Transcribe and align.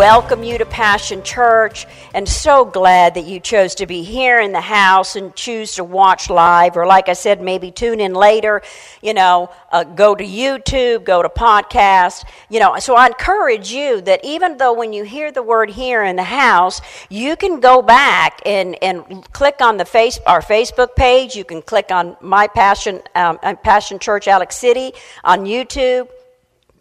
welcome 0.00 0.42
you 0.42 0.56
to 0.56 0.64
Passion 0.64 1.22
Church 1.22 1.86
and 2.14 2.26
so 2.26 2.64
glad 2.64 3.16
that 3.16 3.26
you 3.26 3.38
chose 3.38 3.74
to 3.74 3.86
be 3.86 4.02
here 4.02 4.40
in 4.40 4.50
the 4.52 4.60
house 4.62 5.14
and 5.14 5.36
choose 5.36 5.74
to 5.74 5.84
watch 5.84 6.30
live 6.30 6.78
or 6.78 6.86
like 6.86 7.10
I 7.10 7.12
said 7.12 7.42
maybe 7.42 7.70
tune 7.70 8.00
in 8.00 8.14
later 8.14 8.62
you 9.02 9.12
know 9.12 9.50
uh, 9.70 9.84
go 9.84 10.14
to 10.14 10.24
YouTube 10.24 11.04
go 11.04 11.20
to 11.22 11.28
podcast 11.28 12.24
you 12.48 12.60
know. 12.60 12.78
So 12.78 12.96
I 12.96 13.08
encourage 13.08 13.72
you 13.72 14.00
that 14.00 14.24
even 14.24 14.56
though 14.56 14.72
when 14.72 14.94
you 14.94 15.04
hear 15.04 15.32
the 15.32 15.42
word 15.42 15.68
here 15.68 16.02
in 16.02 16.16
the 16.16 16.22
house 16.22 16.80
you 17.10 17.36
can 17.36 17.60
go 17.60 17.82
back 17.82 18.40
and 18.46 18.82
and 18.82 19.30
click 19.34 19.56
on 19.60 19.76
the 19.76 19.84
face 19.84 20.18
our 20.26 20.40
Facebook 20.40 20.96
page. 20.96 21.36
You 21.36 21.44
can 21.44 21.60
click 21.60 21.90
on 21.90 22.16
my 22.22 22.46
passion 22.46 23.02
um, 23.14 23.36
Passion 23.38 23.98
Church 23.98 24.28
Alex 24.28 24.56
City 24.56 24.94
on 25.24 25.44
YouTube 25.44 26.08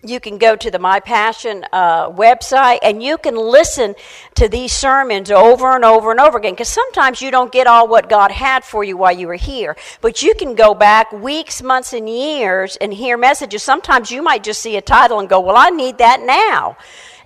you 0.01 0.19
can 0.19 0.37
go 0.37 0.55
to 0.55 0.71
the 0.71 0.79
My 0.79 0.99
Passion 0.99 1.65
uh, 1.73 2.09
website 2.09 2.79
and 2.83 3.03
you 3.03 3.17
can 3.17 3.35
listen 3.35 3.95
to 4.35 4.47
these 4.47 4.71
sermons 4.71 5.29
over 5.29 5.75
and 5.75 5.83
over 5.83 6.11
and 6.11 6.19
over 6.21 6.37
again 6.37 6.53
because 6.53 6.69
sometimes 6.69 7.21
you 7.21 7.31
don't 7.31 7.51
get 7.51 7.67
all 7.67 7.87
what 7.87 8.07
God 8.07 8.31
had 8.31 8.63
for 8.63 8.83
you 8.83 8.95
while 8.95 9.11
you 9.11 9.27
were 9.27 9.35
here. 9.35 9.75
But 9.99 10.23
you 10.23 10.33
can 10.35 10.55
go 10.55 10.73
back 10.73 11.11
weeks, 11.11 11.61
months, 11.61 11.91
and 11.91 12.07
years 12.07 12.77
and 12.77 12.93
hear 12.93 13.17
messages. 13.17 13.61
Sometimes 13.61 14.09
you 14.09 14.21
might 14.21 14.43
just 14.43 14.61
see 14.61 14.77
a 14.77 14.81
title 14.81 15.19
and 15.19 15.27
go, 15.27 15.41
Well, 15.41 15.57
I 15.57 15.69
need 15.69 15.97
that 15.97 16.21
now. 16.21 16.77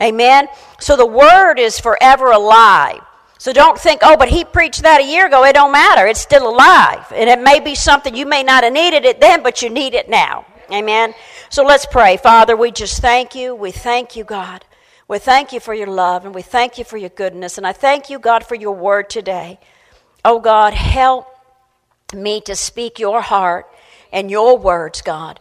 Amen. 0.02 0.47
So 0.80 0.97
the 0.97 1.05
Word 1.05 1.59
is 1.59 1.80
forever 1.80 2.31
alive. 2.31 3.02
So 3.37 3.52
don't 3.52 3.77
think, 3.77 3.99
oh, 4.03 4.15
but 4.17 4.30
he 4.30 4.45
preached 4.45 4.83
that 4.83 5.02
a 5.02 5.05
year 5.05 5.27
ago. 5.27 5.43
It 5.43 5.53
don't 5.53 5.73
matter. 5.73 6.08
It's 6.08 6.21
still 6.21 6.49
alive. 6.49 7.05
And 7.13 7.30
it 7.30 7.41
may 7.41 7.59
be 7.59 7.75
something 7.75 8.15
you 8.15 8.25
may 8.25 8.41
not 8.41 8.63
have 8.63 8.71
needed 8.71 9.03
it 9.03 9.19
then, 9.19 9.43
but 9.43 9.61
you 9.61 9.69
need 9.69 9.93
it 9.93 10.09
now. 10.09 10.45
Amen. 10.72 11.14
So 11.50 11.64
let's 11.64 11.86
pray. 11.86 12.17
Father, 12.17 12.56
we 12.56 12.72
just 12.72 13.02
thank 13.02 13.36
you. 13.36 13.53
We 13.56 13.72
thank 13.72 14.16
you, 14.16 14.23
God. 14.23 14.66
We 15.08 15.20
thank 15.20 15.52
you 15.52 15.59
for 15.59 15.73
your 15.73 15.88
love 15.88 16.25
and 16.25 16.33
we 16.33 16.42
thank 16.42 16.78
you 16.78 16.86
for 16.86 16.97
your 16.97 17.09
goodness. 17.09 17.58
And 17.58 17.67
I 17.67 17.73
thank 17.73 18.09
you, 18.09 18.20
God, 18.20 18.45
for 18.45 18.55
your 18.55 18.72
word 18.73 19.09
today. 19.09 19.59
Oh, 20.23 20.39
God, 20.39 20.73
help 20.73 21.28
me 22.14 22.42
to 22.42 22.55
speak 22.55 23.00
your 23.00 23.22
heart 23.22 23.67
and 24.11 24.31
your 24.31 24.58
words, 24.58 25.02
God, 25.02 25.39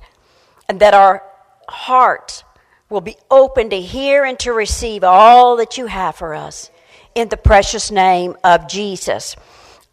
and 0.68 0.80
that 0.80 0.94
our 0.94 1.22
hearts 1.68 2.44
will 2.88 3.00
be 3.00 3.16
open 3.30 3.70
to 3.70 3.80
hear 3.80 4.24
and 4.24 4.38
to 4.40 4.52
receive 4.52 5.04
all 5.04 5.56
that 5.56 5.78
you 5.78 5.86
have 5.86 6.16
for 6.16 6.34
us 6.34 6.70
in 7.14 7.28
the 7.28 7.36
precious 7.36 7.90
name 7.90 8.36
of 8.42 8.68
Jesus. 8.68 9.36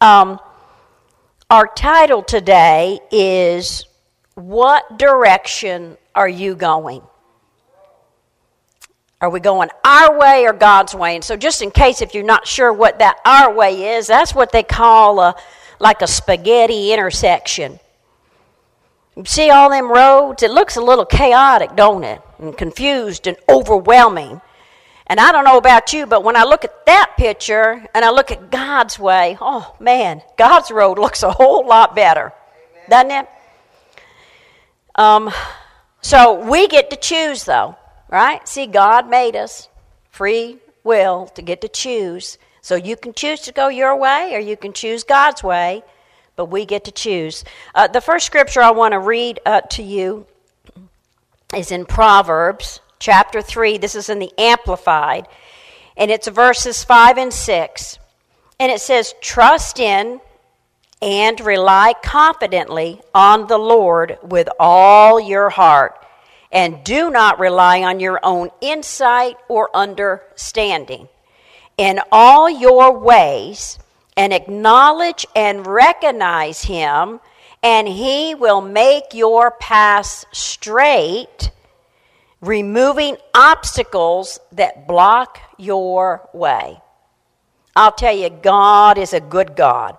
Um, 0.00 0.40
our 1.48 1.66
title 1.66 2.22
today 2.22 3.00
is 3.10 3.84
What 4.34 4.98
Direction 4.98 5.96
are 6.14 6.28
you 6.28 6.54
going? 6.54 7.02
Are 9.20 9.28
we 9.28 9.40
going 9.40 9.68
our 9.84 10.18
way 10.18 10.46
or 10.46 10.54
God's 10.54 10.94
way? 10.94 11.14
And 11.14 11.22
so, 11.22 11.36
just 11.36 11.60
in 11.60 11.70
case 11.70 12.00
if 12.00 12.14
you're 12.14 12.24
not 12.24 12.46
sure 12.46 12.72
what 12.72 13.00
that 13.00 13.18
our 13.26 13.52
way 13.52 13.96
is, 13.96 14.06
that's 14.06 14.34
what 14.34 14.50
they 14.50 14.62
call 14.62 15.20
a, 15.20 15.34
like 15.78 16.00
a 16.00 16.06
spaghetti 16.06 16.92
intersection. 16.92 17.78
You 19.16 19.24
see 19.26 19.50
all 19.50 19.68
them 19.68 19.90
roads? 19.90 20.42
It 20.42 20.50
looks 20.50 20.76
a 20.76 20.80
little 20.80 21.04
chaotic, 21.04 21.76
don't 21.76 22.04
it? 22.04 22.22
And 22.38 22.56
confused 22.56 23.26
and 23.26 23.36
overwhelming. 23.46 24.40
And 25.06 25.20
I 25.20 25.32
don't 25.32 25.44
know 25.44 25.58
about 25.58 25.92
you, 25.92 26.06
but 26.06 26.24
when 26.24 26.36
I 26.36 26.44
look 26.44 26.64
at 26.64 26.86
that 26.86 27.14
picture 27.18 27.84
and 27.94 28.04
I 28.04 28.10
look 28.10 28.30
at 28.30 28.50
God's 28.50 28.98
way, 28.98 29.36
oh 29.40 29.76
man, 29.80 30.22
God's 30.38 30.70
road 30.70 30.98
looks 30.98 31.22
a 31.22 31.30
whole 31.30 31.66
lot 31.66 31.94
better, 31.94 32.32
doesn't 32.88 33.10
it? 33.10 33.28
Um, 35.00 35.30
so 36.02 36.46
we 36.46 36.68
get 36.68 36.90
to 36.90 36.96
choose, 36.96 37.44
though, 37.44 37.74
right? 38.10 38.46
See, 38.46 38.66
God 38.66 39.08
made 39.08 39.34
us 39.34 39.70
free 40.10 40.58
will 40.84 41.26
to 41.28 41.40
get 41.40 41.62
to 41.62 41.68
choose. 41.68 42.36
So 42.60 42.74
you 42.74 42.96
can 42.96 43.14
choose 43.14 43.40
to 43.42 43.52
go 43.52 43.68
your 43.68 43.96
way 43.96 44.34
or 44.34 44.40
you 44.40 44.58
can 44.58 44.74
choose 44.74 45.02
God's 45.02 45.42
way, 45.42 45.82
but 46.36 46.50
we 46.50 46.66
get 46.66 46.84
to 46.84 46.92
choose. 46.92 47.44
Uh, 47.74 47.88
the 47.88 48.02
first 48.02 48.26
scripture 48.26 48.60
I 48.60 48.72
want 48.72 48.92
to 48.92 48.98
read 48.98 49.40
uh, 49.46 49.62
to 49.62 49.82
you 49.82 50.26
is 51.56 51.72
in 51.72 51.86
Proverbs 51.86 52.80
chapter 52.98 53.40
3. 53.40 53.78
This 53.78 53.94
is 53.94 54.10
in 54.10 54.18
the 54.18 54.32
Amplified, 54.36 55.28
and 55.96 56.10
it's 56.10 56.28
verses 56.28 56.84
5 56.84 57.16
and 57.16 57.32
6. 57.32 57.98
And 58.58 58.70
it 58.70 58.82
says, 58.82 59.14
Trust 59.22 59.78
in 59.78 60.20
and 61.02 61.40
rely 61.40 61.94
confidently 62.02 63.00
on 63.14 63.46
the 63.46 63.58
Lord 63.58 64.18
with 64.22 64.48
all 64.58 65.20
your 65.20 65.50
heart. 65.50 65.96
And 66.52 66.82
do 66.84 67.10
not 67.10 67.38
rely 67.38 67.82
on 67.82 68.00
your 68.00 68.20
own 68.22 68.50
insight 68.60 69.36
or 69.48 69.70
understanding. 69.74 71.08
In 71.78 72.00
all 72.10 72.50
your 72.50 72.98
ways, 72.98 73.78
and 74.20 74.34
acknowledge 74.34 75.24
and 75.34 75.66
recognize 75.66 76.64
Him, 76.64 77.20
and 77.62 77.88
He 77.88 78.34
will 78.34 78.60
make 78.60 79.14
your 79.14 79.50
paths 79.52 80.26
straight, 80.30 81.50
removing 82.42 83.16
obstacles 83.34 84.40
that 84.52 84.86
block 84.86 85.38
your 85.56 86.28
way. 86.34 86.80
I'll 87.74 87.92
tell 87.92 88.14
you, 88.14 88.28
God 88.28 88.98
is 88.98 89.14
a 89.14 89.20
good 89.20 89.56
God. 89.56 89.96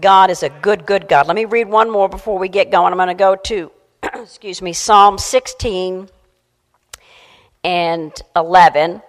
God 0.00 0.30
is 0.30 0.42
a 0.42 0.48
good, 0.48 0.86
good 0.86 1.08
God. 1.08 1.26
Let 1.26 1.36
me 1.36 1.44
read 1.44 1.68
one 1.68 1.90
more 1.90 2.08
before 2.08 2.38
we 2.38 2.48
get 2.48 2.70
going. 2.70 2.92
I'm 2.92 2.98
going 2.98 3.08
to 3.08 3.14
go 3.14 3.36
to, 3.36 3.70
excuse 4.14 4.60
me, 4.60 4.72
Psalm 4.72 5.18
16 5.18 6.08
and 7.64 8.22
11. 8.36 9.02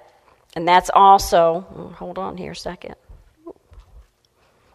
And 0.56 0.68
that's 0.68 0.90
also, 0.94 1.94
hold 1.98 2.18
on 2.18 2.38
here 2.38 2.52
a 2.52 2.56
second. 2.56 2.96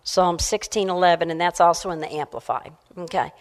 Psalm 0.02 0.38
16, 0.38 0.88
11, 0.88 1.30
and 1.30 1.40
that's 1.40 1.60
also 1.60 1.90
in 1.90 2.00
the 2.00 2.12
Amplified. 2.12 2.72
Okay. 2.96 3.32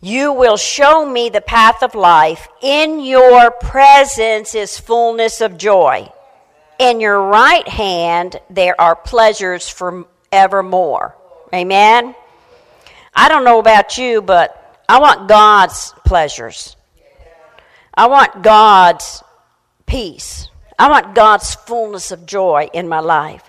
You 0.00 0.34
will 0.34 0.58
show 0.58 1.08
me 1.10 1.30
the 1.30 1.40
path 1.40 1.82
of 1.82 1.94
life. 1.94 2.48
In 2.60 3.00
your 3.00 3.50
presence 3.50 4.54
is 4.54 4.78
fullness 4.78 5.40
of 5.40 5.56
joy. 5.56 6.12
In 6.78 7.00
your 7.00 7.20
right 7.22 7.66
hand 7.66 8.38
there 8.50 8.78
are 8.78 8.94
pleasures 8.94 9.68
for 9.68 10.06
evermore. 10.30 11.16
Amen? 11.54 12.16
I 13.14 13.28
don't 13.28 13.44
know 13.44 13.60
about 13.60 13.96
you, 13.96 14.20
but 14.20 14.82
I 14.88 14.98
want 14.98 15.28
God's 15.28 15.94
pleasures. 16.04 16.74
I 17.94 18.08
want 18.08 18.42
God's 18.42 19.22
peace. 19.86 20.48
I 20.76 20.90
want 20.90 21.14
God's 21.14 21.54
fullness 21.54 22.10
of 22.10 22.26
joy 22.26 22.68
in 22.72 22.88
my 22.88 22.98
life. 22.98 23.48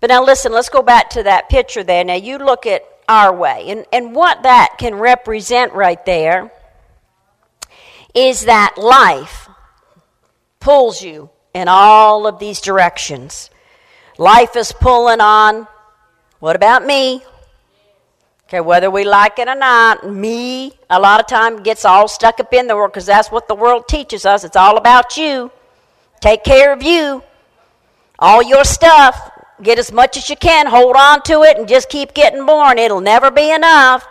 But 0.00 0.08
now 0.08 0.24
listen, 0.24 0.52
let's 0.52 0.70
go 0.70 0.82
back 0.82 1.10
to 1.10 1.24
that 1.24 1.50
picture 1.50 1.84
there. 1.84 2.02
Now 2.02 2.14
you 2.14 2.38
look 2.38 2.64
at 2.64 2.82
our 3.06 3.34
way. 3.34 3.66
And, 3.68 3.84
and 3.92 4.14
what 4.14 4.44
that 4.44 4.76
can 4.78 4.94
represent 4.94 5.74
right 5.74 6.02
there 6.06 6.50
is 8.14 8.46
that 8.46 8.78
life 8.78 9.50
pulls 10.60 11.02
you 11.02 11.28
in 11.52 11.68
all 11.68 12.26
of 12.26 12.38
these 12.38 12.62
directions. 12.62 13.50
Life 14.16 14.56
is 14.56 14.72
pulling 14.72 15.20
on 15.20 15.68
what 16.40 16.54
about 16.54 16.86
me? 16.86 17.24
Okay, 18.48 18.62
whether 18.62 18.90
we 18.90 19.04
like 19.04 19.38
it 19.38 19.46
or 19.46 19.54
not, 19.54 20.10
me 20.10 20.72
a 20.88 20.98
lot 20.98 21.20
of 21.20 21.26
time 21.26 21.62
gets 21.62 21.84
all 21.84 22.08
stuck 22.08 22.40
up 22.40 22.54
in 22.54 22.66
the 22.66 22.74
world 22.74 22.92
because 22.92 23.04
that's 23.04 23.30
what 23.30 23.46
the 23.46 23.54
world 23.54 23.86
teaches 23.86 24.24
us. 24.24 24.42
It's 24.42 24.56
all 24.56 24.78
about 24.78 25.18
you. 25.18 25.50
Take 26.22 26.44
care 26.44 26.72
of 26.72 26.82
you. 26.82 27.22
All 28.18 28.42
your 28.42 28.64
stuff. 28.64 29.30
Get 29.62 29.78
as 29.78 29.92
much 29.92 30.16
as 30.16 30.30
you 30.30 30.36
can. 30.36 30.66
Hold 30.66 30.96
on 30.96 31.20
to 31.24 31.42
it 31.42 31.58
and 31.58 31.68
just 31.68 31.90
keep 31.90 32.14
getting 32.14 32.46
born. 32.46 32.78
It'll 32.78 33.02
never 33.02 33.30
be 33.30 33.52
enough. 33.52 34.06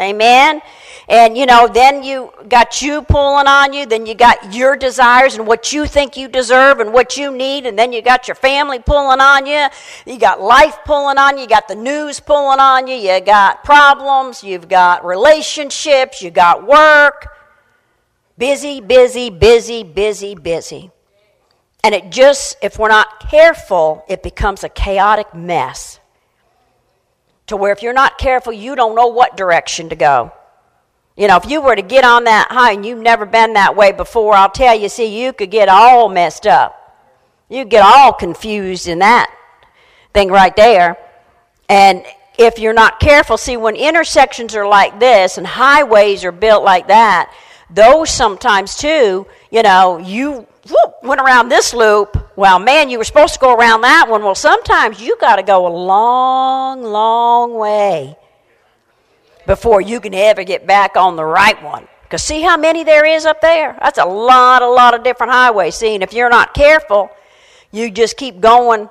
Amen. 0.00 0.62
And 1.08 1.36
you 1.36 1.44
know, 1.44 1.68
then 1.68 2.02
you 2.02 2.32
got 2.48 2.80
you 2.82 3.02
pulling 3.02 3.46
on 3.46 3.72
you, 3.72 3.84
then 3.84 4.06
you 4.06 4.14
got 4.14 4.54
your 4.54 4.76
desires 4.76 5.34
and 5.36 5.46
what 5.46 5.72
you 5.72 5.86
think 5.86 6.16
you 6.16 6.28
deserve 6.28 6.80
and 6.80 6.92
what 6.92 7.16
you 7.16 7.36
need, 7.36 7.66
and 7.66 7.78
then 7.78 7.92
you 7.92 8.00
got 8.00 8.28
your 8.28 8.34
family 8.34 8.78
pulling 8.78 9.20
on 9.20 9.44
you, 9.44 9.66
you 10.06 10.18
got 10.18 10.40
life 10.40 10.78
pulling 10.84 11.18
on 11.18 11.36
you, 11.36 11.42
you 11.42 11.48
got 11.48 11.68
the 11.68 11.74
news 11.74 12.20
pulling 12.20 12.60
on 12.60 12.86
you, 12.86 12.94
you 12.94 13.20
got 13.20 13.62
problems, 13.62 14.42
you've 14.42 14.68
got 14.68 15.04
relationships, 15.04 16.22
you 16.22 16.30
got 16.30 16.66
work. 16.66 17.28
Busy, 18.38 18.80
busy, 18.80 19.28
busy, 19.28 19.82
busy, 19.82 20.34
busy. 20.34 20.90
And 21.84 21.94
it 21.94 22.10
just, 22.10 22.56
if 22.62 22.78
we're 22.78 22.88
not 22.88 23.20
careful, 23.20 24.02
it 24.08 24.22
becomes 24.22 24.64
a 24.64 24.70
chaotic 24.70 25.34
mess 25.34 25.99
to 27.50 27.56
where 27.56 27.72
if 27.72 27.82
you're 27.82 27.92
not 27.92 28.18
careful, 28.18 28.52
you 28.52 28.74
don't 28.74 28.96
know 28.96 29.08
what 29.08 29.36
direction 29.36 29.90
to 29.90 29.96
go. 29.96 30.32
You 31.16 31.28
know, 31.28 31.36
if 31.36 31.48
you 31.50 31.60
were 31.60 31.76
to 31.76 31.82
get 31.82 32.04
on 32.04 32.24
that 32.24 32.48
high 32.50 32.72
and 32.72 32.86
you've 32.86 32.98
never 32.98 33.26
been 33.26 33.52
that 33.52 33.76
way 33.76 33.92
before, 33.92 34.34
I'll 34.34 34.50
tell 34.50 34.74
you, 34.74 34.88
see, 34.88 35.22
you 35.22 35.32
could 35.32 35.50
get 35.50 35.68
all 35.68 36.08
messed 36.08 36.46
up. 36.46 36.76
You 37.48 37.64
get 37.64 37.84
all 37.84 38.12
confused 38.12 38.88
in 38.88 39.00
that 39.00 39.30
thing 40.14 40.28
right 40.28 40.54
there. 40.56 40.96
And 41.68 42.04
if 42.38 42.58
you're 42.58 42.72
not 42.72 43.00
careful, 43.00 43.36
see, 43.36 43.56
when 43.56 43.76
intersections 43.76 44.54
are 44.54 44.66
like 44.66 44.98
this 44.98 45.36
and 45.36 45.46
highways 45.46 46.24
are 46.24 46.32
built 46.32 46.64
like 46.64 46.88
that, 46.88 47.34
those 47.68 48.10
sometimes 48.10 48.76
too, 48.76 49.26
you 49.50 49.62
know, 49.62 49.98
you 49.98 50.46
whoop, 50.70 50.94
went 51.02 51.20
around 51.20 51.48
this 51.48 51.74
loop. 51.74 52.16
Well, 52.36 52.58
man, 52.58 52.90
you 52.90 52.98
were 52.98 53.04
supposed 53.04 53.34
to 53.34 53.40
go 53.40 53.54
around 53.54 53.82
that 53.82 54.08
one. 54.08 54.22
Well, 54.22 54.34
sometimes 54.34 55.00
you 55.00 55.16
got 55.20 55.36
to 55.36 55.42
go 55.42 55.66
a 55.66 55.74
long, 55.74 56.82
long 56.82 57.54
way 57.54 58.16
before 59.46 59.80
you 59.80 60.00
can 60.00 60.14
ever 60.14 60.44
get 60.44 60.66
back 60.66 60.96
on 60.96 61.16
the 61.16 61.24
right 61.24 61.60
one. 61.62 61.86
Because 62.02 62.22
see 62.22 62.42
how 62.42 62.56
many 62.56 62.82
there 62.82 63.04
is 63.04 63.24
up 63.24 63.40
there? 63.40 63.76
That's 63.80 63.98
a 63.98 64.04
lot, 64.04 64.62
a 64.62 64.68
lot 64.68 64.94
of 64.94 65.04
different 65.04 65.32
highways. 65.32 65.76
See, 65.76 65.94
and 65.94 66.02
if 66.02 66.12
you're 66.12 66.30
not 66.30 66.54
careful, 66.54 67.10
you 67.70 67.90
just 67.90 68.16
keep 68.16 68.40
going 68.40 68.88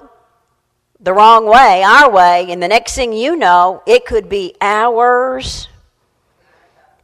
the 1.00 1.14
wrong 1.14 1.46
way, 1.46 1.84
our 1.84 2.12
way, 2.12 2.52
and 2.52 2.62
the 2.62 2.68
next 2.68 2.96
thing 2.96 3.14
you 3.14 3.36
know, 3.36 3.82
it 3.86 4.06
could 4.06 4.30
be 4.30 4.56
hours. 4.62 5.68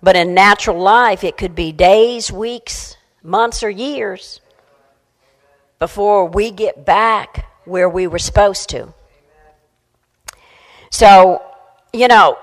But 0.04 0.16
in 0.16 0.34
natural 0.34 0.80
life, 0.80 1.24
it 1.24 1.38
could 1.38 1.56
be 1.56 1.72
days, 1.72 2.32
weeks, 2.32 2.98
months, 3.24 3.64
or 3.64 3.70
years 3.70 4.42
before 5.80 6.28
we 6.28 6.52
get 6.52 6.86
back 6.86 7.46
where 7.66 7.90
we 7.90 8.08
were 8.08 8.20
supposed 8.20 8.70
to. 8.70 8.94
So, 10.90 11.44
you 11.92 12.08
know, 12.08 12.38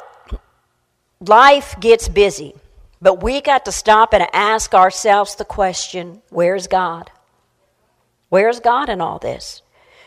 life 1.21 1.75
gets 1.81 2.09
busy, 2.09 2.55
but 3.01 3.23
we 3.23 3.41
got 3.41 3.65
to 3.65 3.73
stop 3.73 4.13
and 4.13 4.27
ask 4.33 4.75
ourselves 4.75 5.37
the 5.37 5.45
question 5.45 6.23
where's 6.31 6.67
God? 6.67 7.11
Where's 8.29 8.61
God 8.61 8.89
in 8.89 9.01
all 9.01 9.19
this? 9.19 9.63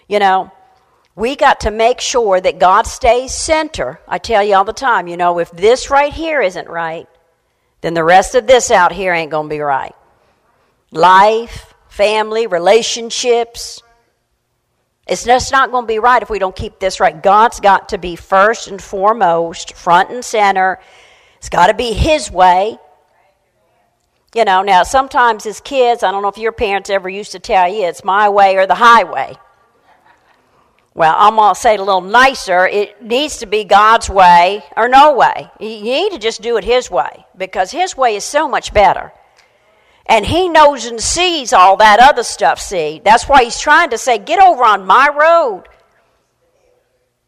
You 0.07 0.19
know, 0.19 0.51
we 1.15 1.35
got 1.35 1.61
to 1.61 1.71
make 1.71 2.01
sure 2.01 2.41
that 2.41 2.59
God 2.59 2.87
stays 2.87 3.33
center. 3.33 3.99
I 4.07 4.17
tell 4.17 4.43
you 4.43 4.55
all 4.55 4.65
the 4.65 4.73
time, 4.73 5.07
you 5.07 5.17
know, 5.17 5.39
if 5.39 5.49
this 5.51 5.89
right 5.89 6.11
here 6.11 6.41
isn't 6.41 6.67
right, 6.67 7.07
then 7.81 7.93
the 7.93 8.03
rest 8.03 8.35
of 8.35 8.47
this 8.47 8.71
out 8.71 8.91
here 8.91 9.13
ain't 9.13 9.31
going 9.31 9.47
to 9.47 9.55
be 9.55 9.59
right. 9.59 9.95
Life, 10.91 11.74
family, 11.95 12.45
relationships. 12.45 13.81
It's 15.07 15.23
just 15.23 15.51
not 15.51 15.71
going 15.71 15.83
to 15.83 15.87
be 15.87 15.99
right 15.99 16.21
if 16.21 16.29
we 16.29 16.39
don't 16.39 16.55
keep 16.55 16.79
this 16.79 16.99
right. 16.99 17.21
God's 17.23 17.61
got 17.61 17.89
to 17.89 17.97
be 17.97 18.17
first 18.17 18.67
and 18.67 18.81
foremost, 18.81 19.75
front 19.75 20.09
and 20.09 20.23
center, 20.23 20.79
it's 21.37 21.49
got 21.49 21.67
to 21.67 21.73
be 21.73 21.93
His 21.93 22.31
way. 22.31 22.77
You 24.33 24.43
know, 24.43 24.63
now 24.63 24.83
sometimes 24.83 25.45
as 25.45 25.61
kids, 25.61 26.03
I 26.03 26.11
don't 26.11 26.21
know 26.21 26.27
if 26.27 26.37
your 26.37 26.51
parents 26.51 26.89
ever 26.89 27.07
used 27.07 27.31
to 27.31 27.39
tell 27.39 27.71
you 27.71 27.85
it's 27.85 28.03
my 28.03 28.27
way 28.27 28.57
or 28.57 28.67
the 28.67 28.75
highway. 28.75 29.37
Well, 30.95 31.13
I'm 31.17 31.35
going 31.35 31.53
to 31.53 31.59
say 31.59 31.75
it 31.75 31.79
a 31.79 31.83
little 31.83 32.01
nicer. 32.01 32.67
It 32.67 33.01
needs 33.01 33.37
to 33.37 33.45
be 33.45 33.63
God's 33.63 34.09
way 34.09 34.63
or 34.75 34.89
no 34.89 35.13
way. 35.13 35.49
You 35.59 35.81
need 35.81 36.13
to 36.13 36.17
just 36.17 36.41
do 36.41 36.57
it 36.57 36.63
His 36.63 36.91
way 36.91 37.25
because 37.37 37.71
His 37.71 37.95
way 37.95 38.15
is 38.15 38.25
so 38.25 38.49
much 38.49 38.73
better. 38.73 39.13
And 40.07 40.25
He 40.25 40.49
knows 40.49 40.85
and 40.85 41.01
sees 41.01 41.53
all 41.53 41.77
that 41.77 41.99
other 41.99 42.23
stuff, 42.23 42.59
see. 42.59 43.01
That's 43.03 43.27
why 43.27 43.43
He's 43.43 43.59
trying 43.59 43.89
to 43.89 43.97
say, 43.97 44.17
get 44.17 44.39
over 44.39 44.63
on 44.63 44.85
my 44.85 45.09
road 45.09 45.63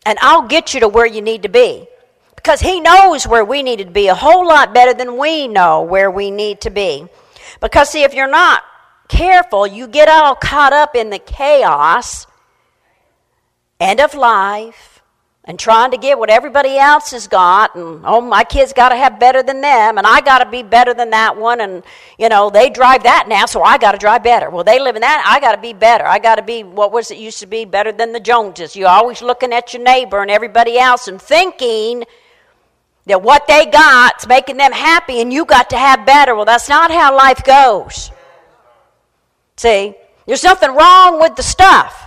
and 0.07 0.17
I'll 0.21 0.47
get 0.47 0.73
you 0.73 0.79
to 0.79 0.87
where 0.87 1.05
you 1.05 1.21
need 1.21 1.43
to 1.43 1.49
be 1.49 1.85
because 2.35 2.61
He 2.61 2.79
knows 2.79 3.27
where 3.27 3.43
we 3.43 3.61
need 3.61 3.79
to 3.79 3.85
be 3.85 4.07
a 4.07 4.15
whole 4.15 4.47
lot 4.47 4.73
better 4.73 4.93
than 4.93 5.17
we 5.17 5.49
know 5.49 5.81
where 5.81 6.09
we 6.09 6.31
need 6.31 6.61
to 6.61 6.69
be. 6.69 7.07
Because, 7.59 7.89
see, 7.89 8.03
if 8.03 8.13
you're 8.13 8.29
not 8.29 8.63
careful, 9.09 9.67
you 9.67 9.85
get 9.87 10.07
all 10.07 10.35
caught 10.35 10.71
up 10.71 10.95
in 10.95 11.09
the 11.09 11.19
chaos, 11.19 12.25
end 13.81 13.99
of 13.99 14.13
life, 14.13 14.96
and 15.47 15.57
trying 15.57 15.91
to 15.91 15.97
get 15.97 16.19
what 16.19 16.29
everybody 16.29 16.77
else 16.77 17.11
has 17.11 17.25
got, 17.25 17.73
and 17.73 18.01
oh, 18.03 18.19
my 18.19 18.43
kids 18.43 18.73
got 18.73 18.89
to 18.89 18.97
have 18.97 19.17
better 19.17 19.41
than 19.41 19.61
them, 19.61 19.97
and 19.97 20.05
I 20.05 20.19
got 20.19 20.39
to 20.39 20.49
be 20.49 20.61
better 20.61 20.93
than 20.93 21.11
that 21.11 21.37
one, 21.37 21.61
and 21.61 21.83
you 22.19 22.27
know 22.27 22.49
they 22.49 22.69
drive 22.69 23.03
that 23.03 23.27
now, 23.29 23.45
so 23.45 23.63
I 23.63 23.77
got 23.77 23.93
to 23.93 23.97
drive 23.97 24.23
better. 24.23 24.49
Well, 24.49 24.65
they 24.65 24.77
live 24.77 24.97
in 24.97 25.01
that, 25.01 25.23
I 25.25 25.39
got 25.39 25.55
to 25.55 25.61
be 25.61 25.71
better. 25.71 26.05
I 26.05 26.19
got 26.19 26.35
to 26.35 26.41
be 26.41 26.63
what 26.63 26.91
was 26.91 27.11
it 27.11 27.17
used 27.17 27.39
to 27.39 27.47
be 27.47 27.63
better 27.63 27.93
than 27.93 28.11
the 28.11 28.19
Joneses. 28.19 28.75
You're 28.75 28.89
always 28.89 29.21
looking 29.21 29.53
at 29.53 29.73
your 29.73 29.81
neighbor 29.83 30.21
and 30.21 30.29
everybody 30.29 30.77
else 30.77 31.07
and 31.07 31.21
thinking 31.21 32.03
that 33.05 33.21
what 33.21 33.47
they 33.47 33.65
got's 33.65 34.27
making 34.27 34.57
them 34.57 34.73
happy 34.73 35.21
and 35.21 35.31
you 35.31 35.45
got 35.45 35.69
to 35.69 35.77
have 35.77 36.05
better. 36.05 36.35
Well, 36.35 36.43
that's 36.43 36.67
not 36.67 36.91
how 36.91 37.15
life 37.15 37.41
goes. 37.45 38.11
See, 39.55 39.95
there's 40.25 40.43
nothing 40.43 40.75
wrong 40.75 41.21
with 41.21 41.37
the 41.37 41.43
stuff. 41.43 42.03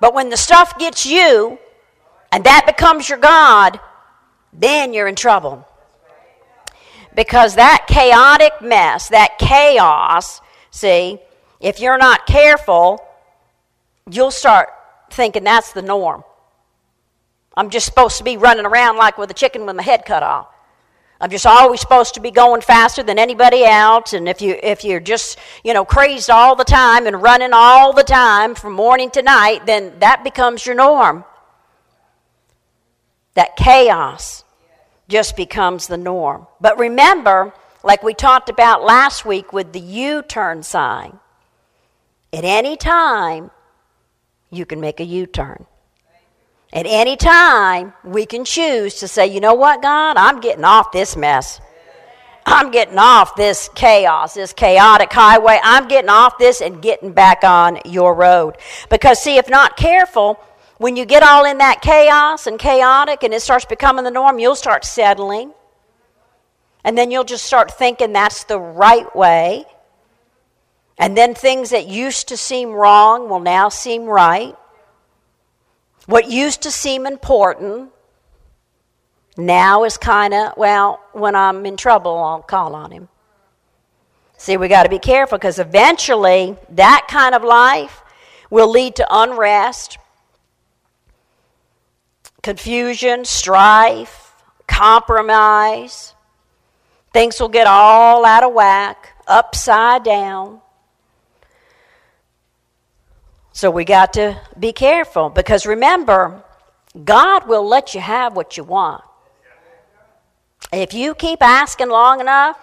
But 0.00 0.14
when 0.14 0.30
the 0.30 0.38
stuff 0.38 0.78
gets 0.78 1.04
you 1.04 1.58
and 2.32 2.44
that 2.44 2.64
becomes 2.66 3.08
your 3.08 3.18
God, 3.18 3.80
then 4.52 4.92
you're 4.92 5.08
in 5.08 5.14
trouble. 5.14 5.66
Because 7.14 7.54
that 7.54 7.86
chaotic 7.88 8.52
mess, 8.60 9.08
that 9.08 9.38
chaos, 9.38 10.40
see, 10.70 11.20
if 11.60 11.80
you're 11.80 11.98
not 11.98 12.26
careful, 12.26 13.00
you'll 14.10 14.30
start 14.30 14.68
thinking 15.10 15.44
that's 15.44 15.72
the 15.72 15.82
norm. 15.82 16.24
I'm 17.56 17.70
just 17.70 17.86
supposed 17.86 18.18
to 18.18 18.24
be 18.24 18.36
running 18.36 18.66
around 18.66 18.96
like 18.96 19.16
with 19.16 19.30
a 19.30 19.34
chicken 19.34 19.64
with 19.64 19.76
my 19.76 19.82
head 19.82 20.04
cut 20.04 20.22
off. 20.22 20.48
I'm 21.20 21.30
just 21.30 21.46
always 21.46 21.80
supposed 21.80 22.14
to 22.14 22.20
be 22.20 22.32
going 22.32 22.60
faster 22.60 23.02
than 23.02 23.18
anybody 23.18 23.64
else. 23.64 24.12
And 24.12 24.28
if 24.28 24.42
you 24.42 24.58
if 24.62 24.84
you're 24.84 25.00
just 25.00 25.38
you 25.62 25.72
know 25.72 25.84
crazed 25.84 26.28
all 26.28 26.56
the 26.56 26.64
time 26.64 27.06
and 27.06 27.22
running 27.22 27.52
all 27.52 27.92
the 27.92 28.02
time 28.02 28.54
from 28.54 28.72
morning 28.72 29.10
to 29.12 29.22
night, 29.22 29.64
then 29.66 29.98
that 30.00 30.24
becomes 30.24 30.66
your 30.66 30.74
norm. 30.74 31.24
That 33.34 33.56
chaos 33.56 34.44
just 35.08 35.36
becomes 35.36 35.86
the 35.86 35.96
norm. 35.96 36.46
But 36.60 36.78
remember, 36.78 37.52
like 37.82 38.02
we 38.02 38.14
talked 38.14 38.48
about 38.48 38.84
last 38.84 39.24
week 39.24 39.52
with 39.52 39.72
the 39.72 39.80
U-turn 39.80 40.62
sign, 40.62 41.18
at 42.32 42.44
any 42.44 42.76
time 42.76 43.50
you 44.50 44.64
can 44.64 44.80
make 44.80 45.00
a 45.00 45.04
U-turn. 45.04 45.66
At 46.72 46.86
any 46.86 47.16
time, 47.16 47.92
we 48.02 48.26
can 48.26 48.44
choose 48.44 48.96
to 48.96 49.06
say, 49.06 49.28
you 49.28 49.38
know 49.38 49.54
what, 49.54 49.80
God, 49.80 50.16
I'm 50.16 50.40
getting 50.40 50.64
off 50.64 50.90
this 50.90 51.16
mess. 51.16 51.60
I'm 52.46 52.72
getting 52.72 52.98
off 52.98 53.36
this 53.36 53.70
chaos, 53.74 54.34
this 54.34 54.52
chaotic 54.52 55.12
highway. 55.12 55.60
I'm 55.62 55.86
getting 55.86 56.10
off 56.10 56.36
this 56.36 56.60
and 56.60 56.82
getting 56.82 57.12
back 57.12 57.44
on 57.44 57.78
your 57.84 58.14
road. 58.14 58.56
Because, 58.90 59.22
see, 59.22 59.36
if 59.36 59.48
not 59.48 59.76
careful, 59.76 60.38
when 60.78 60.96
you 60.96 61.04
get 61.04 61.22
all 61.22 61.44
in 61.44 61.58
that 61.58 61.82
chaos 61.82 62.46
and 62.46 62.58
chaotic 62.58 63.22
and 63.22 63.32
it 63.32 63.42
starts 63.42 63.64
becoming 63.64 64.04
the 64.04 64.10
norm, 64.10 64.38
you'll 64.38 64.56
start 64.56 64.84
settling. 64.84 65.52
And 66.82 66.98
then 66.98 67.10
you'll 67.10 67.24
just 67.24 67.44
start 67.44 67.70
thinking 67.70 68.12
that's 68.12 68.44
the 68.44 68.58
right 68.58 69.14
way. 69.16 69.64
And 70.98 71.16
then 71.16 71.34
things 71.34 71.70
that 71.70 71.86
used 71.86 72.28
to 72.28 72.36
seem 72.36 72.70
wrong 72.70 73.28
will 73.28 73.40
now 73.40 73.68
seem 73.68 74.04
right. 74.04 74.54
What 76.06 76.30
used 76.30 76.62
to 76.62 76.70
seem 76.70 77.06
important 77.06 77.90
now 79.36 79.84
is 79.84 79.96
kind 79.96 80.34
of, 80.34 80.54
well, 80.56 81.00
when 81.12 81.34
I'm 81.34 81.64
in 81.66 81.76
trouble, 81.76 82.16
I'll 82.18 82.42
call 82.42 82.74
on 82.74 82.90
him. 82.90 83.08
See, 84.36 84.56
we 84.56 84.68
got 84.68 84.82
to 84.82 84.88
be 84.88 84.98
careful 84.98 85.38
because 85.38 85.58
eventually 85.58 86.56
that 86.70 87.06
kind 87.08 87.34
of 87.34 87.42
life 87.42 88.02
will 88.50 88.70
lead 88.70 88.96
to 88.96 89.06
unrest, 89.10 89.98
confusion, 92.44 93.24
strife, 93.24 94.34
compromise. 94.68 96.14
Things 97.12 97.40
will 97.40 97.48
get 97.48 97.66
all 97.66 98.24
out 98.24 98.44
of 98.44 98.52
whack, 98.52 99.08
upside 99.26 100.04
down. 100.04 100.60
So 103.52 103.70
we 103.70 103.84
got 103.84 104.12
to 104.12 104.38
be 104.58 104.72
careful 104.72 105.30
because 105.30 105.64
remember, 105.64 106.44
God 107.02 107.48
will 107.48 107.66
let 107.66 107.94
you 107.94 108.00
have 108.00 108.36
what 108.36 108.56
you 108.58 108.64
want. 108.64 109.02
If 110.70 110.92
you 110.92 111.14
keep 111.14 111.40
asking 111.40 111.88
long 111.88 112.20
enough 112.20 112.58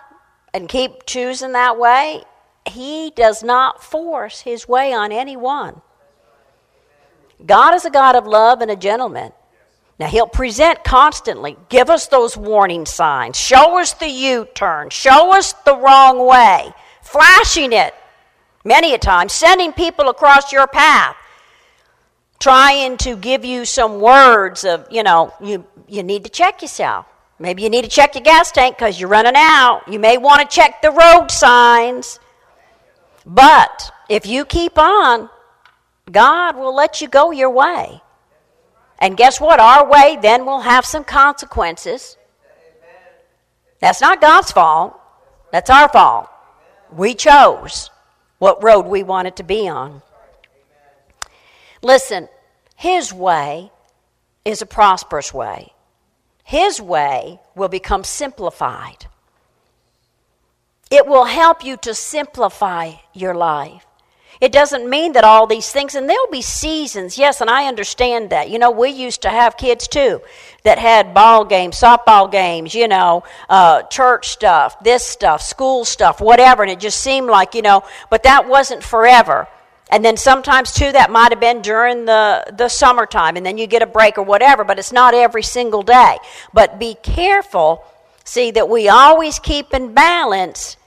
and 0.54 0.70
keep 0.70 1.08
choosing 1.08 1.54
that 1.54 1.80
way, 1.80 2.24
He 2.68 3.12
does 3.16 3.42
not 3.42 3.84
force 3.84 4.42
His 4.42 4.68
way 4.68 4.94
on 4.94 5.12
anyone. 5.12 5.82
God 7.44 7.74
is 7.74 7.86
a 7.86 7.90
God 7.90 8.16
of 8.16 8.28
love 8.28 8.62
and 8.62 8.70
a 8.70 8.76
gentleman. 8.76 9.32
Now, 10.02 10.08
He'll 10.08 10.26
present 10.26 10.84
constantly, 10.84 11.58
give 11.70 11.92
us 11.92 12.08
those 12.08 12.36
warning 12.36 12.88
signs, 12.88 13.40
show 13.40 13.78
us 13.78 13.94
the 13.94 14.10
U 14.10 14.48
turn, 14.56 14.90
show 14.90 15.32
us 15.32 15.54
the 15.54 15.78
wrong 15.78 16.26
way, 16.26 16.74
flashing 17.04 17.72
it 17.72 17.94
many 18.66 18.96
a 18.96 18.98
time, 18.98 19.30
sending 19.30 19.72
people 19.74 20.10
across 20.10 20.52
your 20.52 20.66
path, 20.66 21.16
trying 22.40 22.98
to 22.98 23.16
give 23.16 23.46
you 23.46 23.64
some 23.64 24.02
words 24.02 24.64
of, 24.64 24.88
you 24.90 25.04
know, 25.04 25.36
you, 25.40 25.68
you 25.88 26.02
need 26.02 26.24
to 26.24 26.32
check 26.32 26.64
yourself. 26.64 27.06
Maybe 27.38 27.62
you 27.62 27.70
need 27.70 27.84
to 27.84 27.88
check 27.88 28.16
your 28.16 28.24
gas 28.24 28.52
tank 28.52 28.80
because 28.80 29.00
you're 29.00 29.08
running 29.08 29.36
out. 29.36 29.84
You 29.88 30.00
may 30.00 30.18
want 30.18 30.42
to 30.42 30.48
check 30.48 30.82
the 30.82 30.90
road 30.90 31.30
signs. 31.30 32.20
But 33.24 33.92
if 34.10 34.26
you 34.26 34.46
keep 34.46 34.80
on, 34.80 35.30
God 36.12 36.56
will 36.56 36.74
let 36.74 37.02
you 37.02 37.08
go 37.08 37.30
your 37.30 37.52
way. 37.52 38.02
And 39.02 39.18
guess 39.18 39.42
what? 39.42 39.60
Our 39.60 39.90
way 39.90 40.18
then 40.22 40.46
will 40.46 40.62
have 40.62 40.86
some 40.86 41.04
consequences. 41.04 42.18
That's 43.80 44.00
not 44.00 44.22
God's 44.22 44.52
fault, 44.52 44.98
that's 45.52 45.72
our 45.72 45.90
fault. 45.90 46.30
We 46.92 47.16
chose 47.16 47.90
what 48.38 48.64
road 48.64 48.86
we 48.86 49.02
wanted 49.02 49.36
to 49.38 49.44
be 49.44 49.68
on. 49.68 50.04
Listen, 51.82 52.30
His 52.76 53.12
way 53.12 53.72
is 54.46 54.62
a 54.62 54.68
prosperous 54.68 55.34
way. 55.34 55.74
His 56.44 56.80
way 56.80 57.40
will 57.56 57.70
become 57.70 58.04
simplified. 58.04 59.08
It 60.92 61.08
will 61.08 61.26
help 61.26 61.64
you 61.64 61.78
to 61.78 61.96
simplify 61.96 62.94
your 63.14 63.34
life. 63.34 63.86
It 64.42 64.52
doesn't 64.52 64.90
mean 64.90 65.14
that 65.14 65.24
all 65.24 65.46
these 65.46 65.72
things, 65.72 65.94
and 65.94 66.10
there'll 66.10 66.32
be 66.32 66.42
seasons, 66.42 67.16
yes, 67.16 67.42
and 67.42 67.50
I 67.50 67.68
understand 67.68 68.32
that. 68.32 68.50
You 68.50 68.58
know, 68.58 68.72
we 68.72 68.90
used 68.90 69.22
to 69.22 69.30
have 69.30 69.56
kids 69.56 69.88
too 69.88 70.20
that 70.64 70.80
had 70.80 71.14
ball 71.14 71.46
games, 71.46 71.80
softball 71.80 72.32
games, 72.32 72.74
you 72.74 72.88
know, 72.88 73.24
uh, 73.50 73.84
church 73.84 74.30
stuff, 74.30 74.84
this 74.84 75.06
stuff, 75.06 75.44
school 75.44 75.86
stuff, 75.86 76.20
whatever, 76.20 76.64
and 76.64 76.72
it 76.72 76.80
just 76.80 77.02
seemed 77.02 77.28
like, 77.28 77.54
you 77.54 77.62
know, 77.62 77.84
but 78.10 78.24
that 78.24 78.48
wasn't 78.48 78.84
forever. 78.84 79.48
And 79.92 80.04
then 80.04 80.18
sometimes 80.18 80.72
too, 80.72 80.92
that 80.92 81.12
might 81.12 81.32
have 81.32 81.40
been 81.40 81.62
during 81.62 82.06
the, 82.06 82.44
the 82.58 82.68
summertime, 82.68 83.38
and 83.38 83.46
then 83.46 83.60
you 83.60 83.68
get 83.68 83.84
a 83.84 83.88
break 83.88 84.18
or 84.18 84.24
whatever, 84.24 84.64
but 84.64 84.80
it's 84.80 84.92
not 84.92 85.14
every 85.14 85.44
single 85.44 85.84
day. 85.84 86.18
But 86.52 86.80
be 86.80 86.96
careful, 87.04 87.84
see, 88.24 88.50
that 88.52 88.68
we 88.68 88.90
always 88.90 89.38
keep 89.38 89.72
in 89.72 89.94
balance 89.94 90.78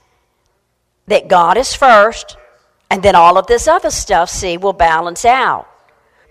that 1.07 1.29
God 1.29 1.57
is 1.57 1.73
first 1.73 2.37
and 2.91 3.03
then 3.03 3.15
all 3.15 3.39
of 3.39 3.47
this 3.47 3.67
other 3.67 3.91
stuff, 3.91 4.31
see, 4.31 4.57
will 4.57 4.73
balance 4.73 5.25
out. 5.25 5.69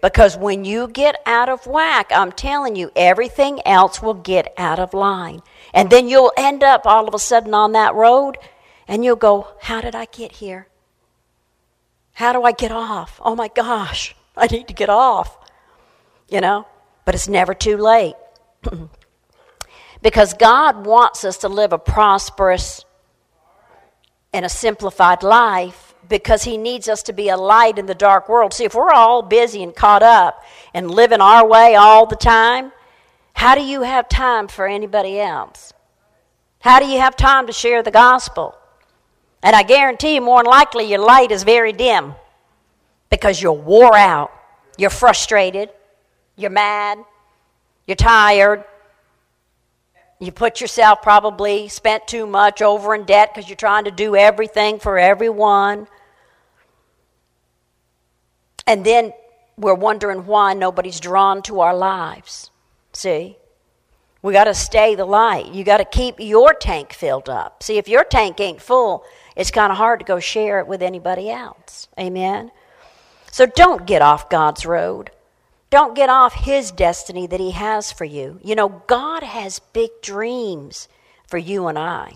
Because 0.01 0.35
when 0.35 0.65
you 0.65 0.89
get 0.89 1.15
out 1.25 1.47
of 1.47 1.65
whack, 1.65 2.11
I'm 2.13 2.33
telling 2.33 2.75
you, 2.75 2.91
everything 2.93 3.65
else 3.65 4.01
will 4.01 4.13
get 4.13 4.53
out 4.57 4.77
of 4.77 4.93
line. 4.93 5.41
And 5.73 5.89
then 5.89 6.09
you'll 6.09 6.33
end 6.37 6.61
up 6.61 6.85
all 6.85 7.07
of 7.07 7.13
a 7.13 7.19
sudden 7.19 7.53
on 7.53 7.71
that 7.71 7.95
road 7.95 8.37
and 8.85 9.05
you'll 9.05 9.15
go, 9.15 9.47
How 9.61 9.79
did 9.79 9.95
I 9.95 10.05
get 10.05 10.33
here? 10.33 10.67
How 12.15 12.33
do 12.33 12.43
I 12.43 12.51
get 12.51 12.71
off? 12.71 13.21
Oh 13.23 13.33
my 13.33 13.47
gosh, 13.47 14.13
I 14.37 14.47
need 14.47 14.67
to 14.67 14.73
get 14.73 14.89
off. 14.89 15.37
You 16.27 16.41
know? 16.41 16.67
But 17.05 17.15
it's 17.15 17.29
never 17.29 17.53
too 17.53 17.77
late. 17.77 18.15
because 20.01 20.33
God 20.33 20.85
wants 20.85 21.23
us 21.23 21.37
to 21.39 21.47
live 21.47 21.71
a 21.71 21.79
prosperous 21.79 22.83
and 24.33 24.45
a 24.45 24.49
simplified 24.49 25.23
life 25.23 25.92
because 26.13 26.43
he 26.43 26.57
needs 26.57 26.87
us 26.87 27.01
to 27.01 27.11
be 27.11 27.29
a 27.29 27.35
light 27.35 27.79
in 27.79 27.87
the 27.87 27.95
dark 27.95 28.29
world. 28.29 28.53
See, 28.53 28.65
if 28.65 28.75
we're 28.75 28.91
all 28.91 29.23
busy 29.23 29.63
and 29.63 29.75
caught 29.75 30.03
up 30.03 30.43
and 30.71 30.91
living 30.91 31.21
our 31.21 31.43
way 31.43 31.73
all 31.73 32.05
the 32.05 32.15
time, 32.15 32.71
how 33.33 33.55
do 33.55 33.63
you 33.63 33.81
have 33.81 34.07
time 34.09 34.47
for 34.47 34.67
anybody 34.67 35.19
else? 35.19 35.73
How 36.59 36.79
do 36.79 36.85
you 36.85 36.99
have 36.99 37.15
time 37.15 37.47
to 37.47 37.51
share 37.51 37.81
the 37.81 37.89
gospel? 37.89 38.55
And 39.41 39.55
I 39.55 39.63
guarantee 39.63 40.13
you, 40.13 40.21
more 40.21 40.43
than 40.43 40.51
likely, 40.51 40.83
your 40.83 40.99
light 40.99 41.31
is 41.31 41.41
very 41.41 41.73
dim 41.73 42.13
because 43.09 43.41
you're 43.41 43.51
wore 43.51 43.97
out, 43.97 44.31
you're 44.77 44.91
frustrated, 44.91 45.71
you're 46.35 46.51
mad, 46.51 46.99
you're 47.87 47.95
tired, 47.95 48.65
you 50.19 50.31
put 50.31 50.61
yourself 50.61 51.01
probably 51.01 51.69
spent 51.69 52.07
too 52.07 52.27
much 52.27 52.61
over 52.61 52.93
in 52.93 53.03
debt 53.05 53.31
because 53.33 53.49
you're 53.49 53.55
trying 53.55 53.85
to 53.85 53.91
do 53.91 54.15
everything 54.15 54.77
for 54.77 54.99
everyone. 54.99 55.87
And 58.65 58.85
then 58.85 59.13
we're 59.57 59.73
wondering 59.73 60.25
why 60.25 60.53
nobody's 60.53 60.99
drawn 60.99 61.41
to 61.43 61.59
our 61.59 61.75
lives. 61.75 62.51
See? 62.93 63.37
We 64.21 64.31
got 64.31 64.45
to 64.45 64.53
stay 64.53 64.95
the 64.95 65.05
light. 65.05 65.53
You 65.53 65.65
got 65.65 65.77
to 65.77 65.85
keep 65.85 66.15
your 66.19 66.53
tank 66.53 66.93
filled 66.93 67.27
up. 67.27 67.61
See, 67.61 67.77
if 67.77 67.89
your 67.89 68.05
tank 68.05 68.39
ain't 68.39 68.61
full, 68.61 69.03
it's 69.35 69.51
kind 69.51 69.71
of 69.71 69.77
hard 69.77 69.99
to 69.99 70.05
go 70.05 70.19
share 70.19 70.59
it 70.59 70.67
with 70.67 70.81
anybody 70.81 71.29
else. 71.29 71.89
Amen? 71.99 72.51
So 73.31 73.45
don't 73.45 73.85
get 73.85 74.01
off 74.01 74.29
God's 74.29 74.65
road. 74.65 75.11
Don't 75.69 75.95
get 75.95 76.09
off 76.09 76.33
His 76.33 76.71
destiny 76.71 77.27
that 77.27 77.39
He 77.39 77.51
has 77.51 77.91
for 77.91 78.05
you. 78.05 78.39
You 78.43 78.55
know, 78.55 78.83
God 78.87 79.23
has 79.23 79.59
big 79.59 79.89
dreams 80.01 80.87
for 81.27 81.37
you 81.37 81.67
and 81.67 81.77
I. 81.77 82.13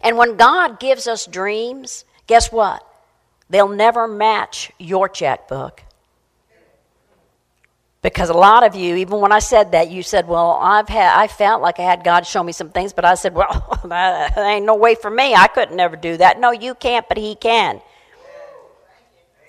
And 0.00 0.16
when 0.16 0.36
God 0.36 0.80
gives 0.80 1.06
us 1.06 1.26
dreams, 1.26 2.04
guess 2.26 2.50
what? 2.50 2.82
They'll 3.50 3.68
never 3.68 4.06
match 4.06 4.70
your 4.78 5.08
checkbook. 5.08 5.82
Because 8.00 8.28
a 8.30 8.34
lot 8.34 8.62
of 8.62 8.76
you, 8.76 8.94
even 8.96 9.20
when 9.20 9.32
I 9.32 9.40
said 9.40 9.72
that, 9.72 9.90
you 9.90 10.02
said, 10.04 10.28
"Well, 10.28 10.52
I've 10.52 10.88
had, 10.88 11.18
I 11.18 11.26
felt 11.26 11.60
like 11.60 11.80
I 11.80 11.82
had 11.82 12.04
God 12.04 12.26
show 12.26 12.42
me 12.44 12.52
some 12.52 12.70
things," 12.70 12.92
but 12.92 13.04
I 13.04 13.14
said, 13.14 13.34
"Well, 13.34 13.80
that 13.84 14.38
ain't 14.38 14.66
no 14.66 14.76
way 14.76 14.94
for 14.94 15.10
me. 15.10 15.34
I 15.34 15.48
couldn't 15.48 15.76
never 15.76 15.96
do 15.96 16.16
that." 16.18 16.38
No, 16.38 16.52
you 16.52 16.74
can't, 16.74 17.08
but 17.08 17.16
He 17.16 17.34
can. 17.34 17.80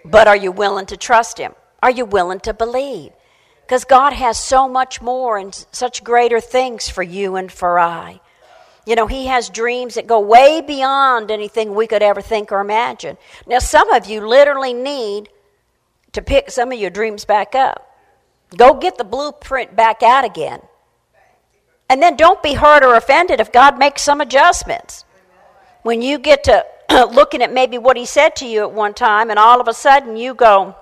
But 0.03 0.27
are 0.27 0.36
you 0.36 0.51
willing 0.51 0.88
to 0.88 0.98
trust 0.98 1.38
Him? 1.38 1.53
Are 1.84 1.91
you 1.91 2.06
willing 2.06 2.39
to 2.41 2.53
believe? 2.53 3.12
Because 3.62 3.86
God 3.86 4.13
has 4.13 4.39
so 4.39 4.68
much 4.68 5.00
more 5.00 5.38
and 5.38 5.53
such 5.72 6.03
greater 6.03 6.39
things 6.39 6.89
for 6.89 7.03
you 7.03 7.36
and 7.36 7.51
for 7.51 7.77
I. 7.77 8.20
You 8.89 8.96
know, 8.96 9.05
He 9.05 9.27
has 9.27 9.51
dreams 9.51 9.93
that 9.93 10.08
go 10.08 10.19
way 10.19 10.62
beyond 10.62 11.29
anything 11.29 11.75
we 11.75 11.86
could 11.86 12.01
ever 12.01 12.22
think 12.22 12.51
or 12.51 12.60
imagine. 12.60 13.19
Now, 13.46 13.60
some 13.60 13.93
of 13.93 14.08
you 14.08 14.27
literally 14.27 14.74
need 14.74 15.29
to 16.13 16.24
pick 16.24 16.50
some 16.50 16.72
of 16.72 16.79
your 16.79 16.89
dreams 16.89 17.24
back 17.24 17.53
up. 17.53 17.96
Go 18.58 18.74
get 18.74 18.98
the 18.98 19.03
blueprint 19.03 19.75
back 19.75 20.01
out 20.01 20.25
again. 20.25 20.62
And 21.88 22.01
then 22.01 22.15
don't 22.15 22.41
be 22.41 22.53
hurt 22.53 22.84
or 22.84 22.96
offended 22.96 23.39
if 23.39 23.51
God 23.51 23.77
makes 23.77 24.01
some 24.01 24.22
adjustments. 24.22 25.05
When 25.84 26.01
you 26.01 26.17
get 26.17 26.43
to 26.46 26.65
looking 27.12 27.43
at 27.43 27.53
maybe 27.53 27.77
what 27.77 27.96
He 27.96 28.08
said 28.08 28.36
to 28.38 28.48
you 28.48 28.63
at 28.63 28.72
one 28.72 28.96
time, 28.96 29.29
and 29.29 29.38
all 29.38 29.62
of 29.62 29.67
a 29.67 29.74
sudden 29.75 30.17
you 30.17 30.34
go, 30.34 30.75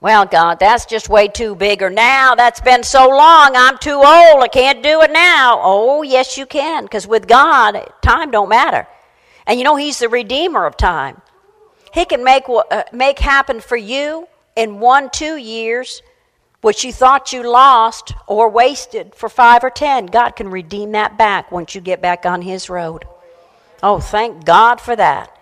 well, 0.00 0.24
God, 0.24 0.58
that's 0.58 0.86
just 0.86 1.10
way 1.10 1.28
too 1.28 1.54
big. 1.54 1.82
Or 1.82 1.90
now 1.90 2.34
that's 2.34 2.60
been 2.60 2.82
so 2.82 3.08
long, 3.08 3.52
I'm 3.54 3.76
too 3.78 3.96
old. 3.96 4.42
I 4.42 4.48
can't 4.50 4.82
do 4.82 5.02
it 5.02 5.12
now. 5.12 5.60
Oh, 5.62 6.02
yes, 6.02 6.38
you 6.38 6.46
can, 6.46 6.84
because 6.84 7.06
with 7.06 7.28
God, 7.28 7.92
time 8.00 8.30
don't 8.30 8.48
matter. 8.48 8.86
And 9.46 9.58
you 9.58 9.64
know, 9.64 9.76
He's 9.76 9.98
the 9.98 10.08
redeemer 10.08 10.64
of 10.64 10.76
time. 10.76 11.20
He 11.92 12.04
can 12.04 12.24
make 12.24 12.44
uh, 12.48 12.84
make 12.92 13.18
happen 13.18 13.60
for 13.60 13.76
you 13.76 14.28
in 14.56 14.80
one, 14.80 15.10
two 15.10 15.36
years, 15.36 16.02
what 16.60 16.84
you 16.84 16.92
thought 16.92 17.32
you 17.32 17.42
lost 17.42 18.14
or 18.26 18.48
wasted 18.48 19.14
for 19.14 19.28
five 19.28 19.64
or 19.64 19.70
ten. 19.70 20.06
God 20.06 20.30
can 20.36 20.50
redeem 20.50 20.92
that 20.92 21.18
back 21.18 21.50
once 21.50 21.74
you 21.74 21.80
get 21.80 22.00
back 22.00 22.24
on 22.24 22.42
His 22.42 22.70
road. 22.70 23.06
Oh, 23.82 23.98
thank 23.98 24.44
God 24.44 24.80
for 24.80 24.94
that. 24.94 25.36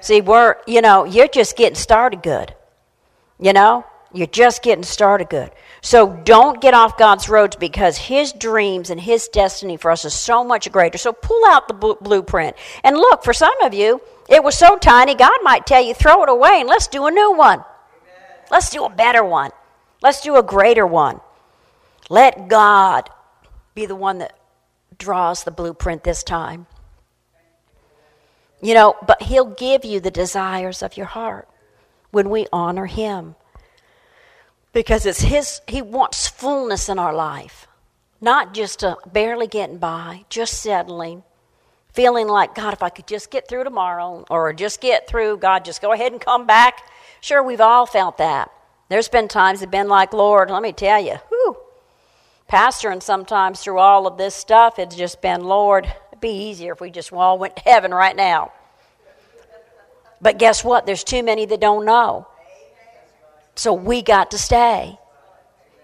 See, 0.00 0.20
we're, 0.20 0.56
you 0.66 0.80
know, 0.80 1.04
you're 1.04 1.28
just 1.28 1.56
getting 1.56 1.76
started 1.76 2.22
good. 2.22 2.54
You 3.38 3.52
know, 3.52 3.84
you're 4.12 4.26
just 4.26 4.62
getting 4.62 4.84
started 4.84 5.28
good. 5.28 5.50
So 5.82 6.12
don't 6.24 6.60
get 6.60 6.74
off 6.74 6.96
God's 6.96 7.28
roads 7.28 7.56
because 7.56 7.98
His 7.98 8.32
dreams 8.32 8.90
and 8.90 9.00
His 9.00 9.28
destiny 9.28 9.76
for 9.76 9.90
us 9.90 10.04
is 10.04 10.14
so 10.14 10.42
much 10.42 10.70
greater. 10.72 10.98
So 10.98 11.12
pull 11.12 11.42
out 11.48 11.68
the 11.68 11.74
blueprint. 12.00 12.56
And 12.82 12.96
look, 12.96 13.22
for 13.22 13.32
some 13.34 13.60
of 13.62 13.74
you, 13.74 14.00
it 14.28 14.42
was 14.42 14.56
so 14.56 14.76
tiny, 14.76 15.14
God 15.14 15.38
might 15.42 15.66
tell 15.66 15.82
you, 15.82 15.94
throw 15.94 16.22
it 16.22 16.28
away 16.28 16.60
and 16.60 16.68
let's 16.68 16.88
do 16.88 17.06
a 17.06 17.10
new 17.10 17.32
one. 17.32 17.62
Let's 18.50 18.70
do 18.70 18.84
a 18.84 18.90
better 18.90 19.24
one. 19.24 19.50
Let's 20.02 20.20
do 20.20 20.36
a 20.36 20.42
greater 20.42 20.86
one. 20.86 21.20
Let 22.08 22.48
God 22.48 23.10
be 23.74 23.86
the 23.86 23.96
one 23.96 24.18
that 24.18 24.36
draws 24.98 25.44
the 25.44 25.50
blueprint 25.50 26.04
this 26.04 26.22
time. 26.22 26.66
You 28.62 28.74
know, 28.74 28.96
but 29.06 29.22
He'll 29.22 29.44
give 29.44 29.84
you 29.84 30.00
the 30.00 30.10
desires 30.10 30.82
of 30.82 30.96
your 30.96 31.06
heart 31.06 31.48
when 32.16 32.30
we 32.30 32.46
honor 32.50 32.86
Him. 32.86 33.34
Because 34.72 35.04
it's 35.04 35.20
His, 35.20 35.60
He 35.68 35.82
wants 35.82 36.26
fullness 36.26 36.88
in 36.88 36.98
our 36.98 37.14
life, 37.14 37.68
not 38.22 38.54
just 38.54 38.82
a 38.82 38.96
barely 39.12 39.46
getting 39.46 39.76
by, 39.76 40.24
just 40.30 40.62
settling, 40.62 41.24
feeling 41.92 42.26
like, 42.26 42.54
God, 42.54 42.72
if 42.72 42.82
I 42.82 42.88
could 42.88 43.06
just 43.06 43.30
get 43.30 43.46
through 43.46 43.64
tomorrow, 43.64 44.24
or 44.30 44.54
just 44.54 44.80
get 44.80 45.06
through, 45.06 45.36
God, 45.36 45.66
just 45.66 45.82
go 45.82 45.92
ahead 45.92 46.12
and 46.12 46.18
come 46.18 46.46
back. 46.46 46.88
Sure, 47.20 47.42
we've 47.42 47.60
all 47.60 47.84
felt 47.84 48.16
that. 48.16 48.50
There's 48.88 49.10
been 49.10 49.28
times 49.28 49.60
have 49.60 49.70
been 49.70 49.88
like, 49.88 50.14
Lord, 50.14 50.48
let 50.50 50.62
me 50.62 50.72
tell 50.72 51.04
you, 51.04 51.16
whew, 51.28 51.58
pastoring 52.50 53.02
sometimes 53.02 53.60
through 53.60 53.78
all 53.78 54.06
of 54.06 54.16
this 54.16 54.34
stuff, 54.34 54.78
it's 54.78 54.96
just 54.96 55.20
been, 55.20 55.44
Lord, 55.44 55.84
it'd 55.84 56.22
be 56.22 56.48
easier 56.48 56.72
if 56.72 56.80
we 56.80 56.90
just 56.90 57.12
all 57.12 57.36
went 57.36 57.56
to 57.56 57.62
heaven 57.64 57.92
right 57.92 58.16
now. 58.16 58.52
But 60.20 60.38
guess 60.38 60.64
what? 60.64 60.86
There's 60.86 61.04
too 61.04 61.22
many 61.22 61.46
that 61.46 61.60
don't 61.60 61.84
know. 61.84 62.26
So 63.54 63.72
we 63.74 64.02
got 64.02 64.30
to 64.32 64.38
stay. 64.38 64.98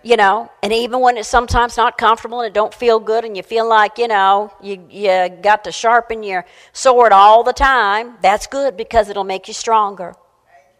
you 0.02 0.16
know 0.16 0.50
and 0.62 0.72
even 0.72 1.00
when 1.00 1.16
it's 1.16 1.28
sometimes 1.28 1.76
not 1.76 1.96
comfortable 1.98 2.40
and 2.40 2.48
it 2.48 2.54
don't 2.54 2.74
feel 2.74 2.98
good 2.98 3.24
and 3.24 3.36
you 3.36 3.42
feel 3.42 3.68
like 3.68 3.98
you 3.98 4.08
know 4.08 4.52
you, 4.60 4.84
you 4.90 5.28
got 5.42 5.64
to 5.64 5.72
sharpen 5.72 6.22
your 6.22 6.44
sword 6.72 7.12
all 7.12 7.42
the 7.44 7.52
time 7.52 8.16
that's 8.22 8.46
good 8.46 8.76
because 8.76 9.08
it'll 9.08 9.24
make 9.24 9.48
you 9.48 9.54
stronger 9.54 10.14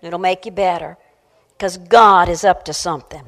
it'll 0.02 0.18
make 0.18 0.44
you 0.44 0.52
better 0.52 0.97
because 1.56 1.78
god 1.78 2.28
is 2.28 2.44
up 2.44 2.64
to 2.64 2.73
something 2.73 3.25